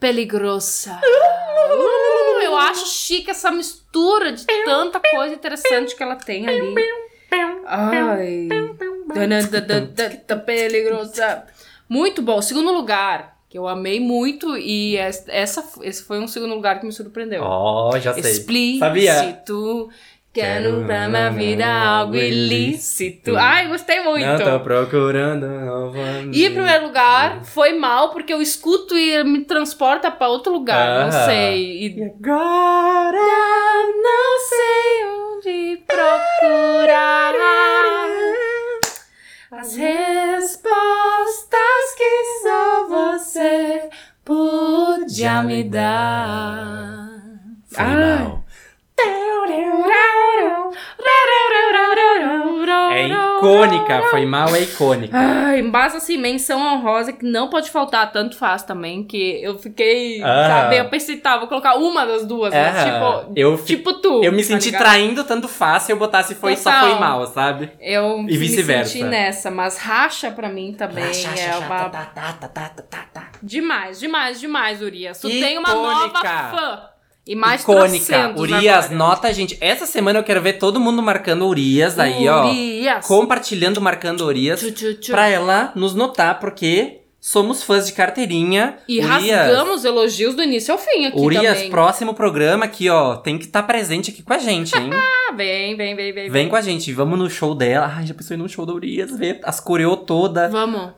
[0.00, 1.00] Peligrosa.
[1.02, 6.74] Uh, eu acho chique essa mistura de tanta coisa interessante que ela tem ali.
[7.66, 8.48] Ai.
[9.14, 11.44] Danadadadada, Peligrosa.
[11.88, 12.42] Muito bom.
[12.42, 16.86] Segundo lugar, que eu amei muito e es- essa, esse foi um segundo lugar que
[16.86, 17.42] me surpreendeu.
[17.42, 18.22] Ó, já sei.
[18.32, 18.80] Explícito.
[18.80, 19.42] Sabia?
[20.32, 23.34] Quero pra minha vida algo ilícito.
[23.38, 24.26] Ai, gostei muito.
[24.26, 26.36] Não tô procurando novamente.
[26.38, 31.08] E em primeiro lugar, foi mal, porque eu escuto e me transporta pra outro lugar.
[31.10, 31.24] Não Ah.
[31.24, 31.86] sei.
[31.86, 33.16] E E agora?
[33.16, 35.15] não sei
[35.46, 37.34] onde procurar
[39.52, 41.48] as respostas
[41.96, 43.88] que só você
[44.24, 47.20] podia me dar.
[47.68, 48.36] Foi Ai.
[52.90, 55.16] É icônica, foi mal, é icônica.
[55.16, 60.22] Ai, mas assim, menção honrosa que não pode faltar, tanto faz também, que eu fiquei,
[60.22, 60.46] Ah.
[60.48, 62.84] sabe, eu pensei, tá, vou colocar uma das duas, mas Aham.
[63.24, 64.22] tipo, eu, fi- tipo tu.
[64.24, 64.82] eu me tá senti ligado?
[64.82, 66.90] traindo tanto fácil se eu botasse foi só Total.
[66.90, 67.70] foi mal, sabe?
[67.80, 68.92] Eu E me vice-versa.
[68.92, 71.88] senti nessa, mas racha pra mim também é uma...
[71.90, 73.26] tá, tá, tá, tá, tá, tá.
[73.42, 75.20] Demais, demais, demais, Urias.
[75.20, 76.22] Tu tem uma Icônica.
[76.22, 76.80] nova fã.
[77.26, 78.32] E mais icônica.
[78.36, 78.94] Urias, agora.
[78.94, 79.58] nota, gente.
[79.60, 82.46] Essa semana eu quero ver todo mundo marcando Urias aí, ó.
[82.46, 83.04] Urias.
[83.04, 84.60] Compartilhando, marcando Urias.
[84.60, 85.10] Tchu, tchu, tchu.
[85.10, 88.76] Pra ela nos notar, porque somos fãs de carteirinha.
[88.88, 91.70] E Urias, rasgamos elogios do início ao fim aqui Urias, também.
[91.70, 93.16] próximo programa aqui, ó.
[93.16, 94.90] Tem que estar presente aqui com a gente, hein?
[95.28, 96.30] Ah, vem, vem, vem, vem.
[96.30, 97.92] Vem com a gente, vamos no show dela.
[97.96, 100.48] Ai, já pensou em ir no show da Urias, ver as coreô toda.
[100.48, 100.92] Vamos.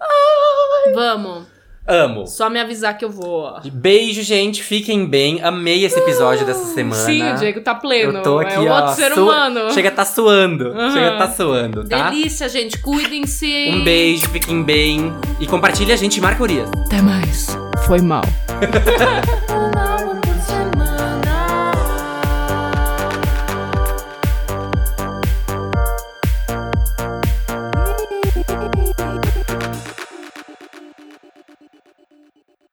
[0.94, 1.57] Vamos.
[1.88, 2.26] Amo.
[2.26, 3.54] Só me avisar que eu vou.
[3.72, 4.62] Beijo, gente.
[4.62, 5.40] Fiquem bem.
[5.42, 7.02] Amei esse episódio dessa semana.
[7.02, 8.18] Sim, o Diego tá pleno.
[8.18, 8.76] Eu tô aqui, é um ó.
[8.80, 9.72] outro ser sua- humano.
[9.72, 10.68] Chega a tá suando.
[10.68, 10.92] Aham.
[10.92, 12.10] Chega a tá suando, tá?
[12.10, 12.78] Delícia, gente.
[12.78, 13.70] Cuidem-se.
[13.72, 15.12] Um beijo, fiquem bem.
[15.40, 16.68] E compartilha a gente, Urias.
[16.86, 17.56] Até mais.
[17.86, 18.22] Foi mal.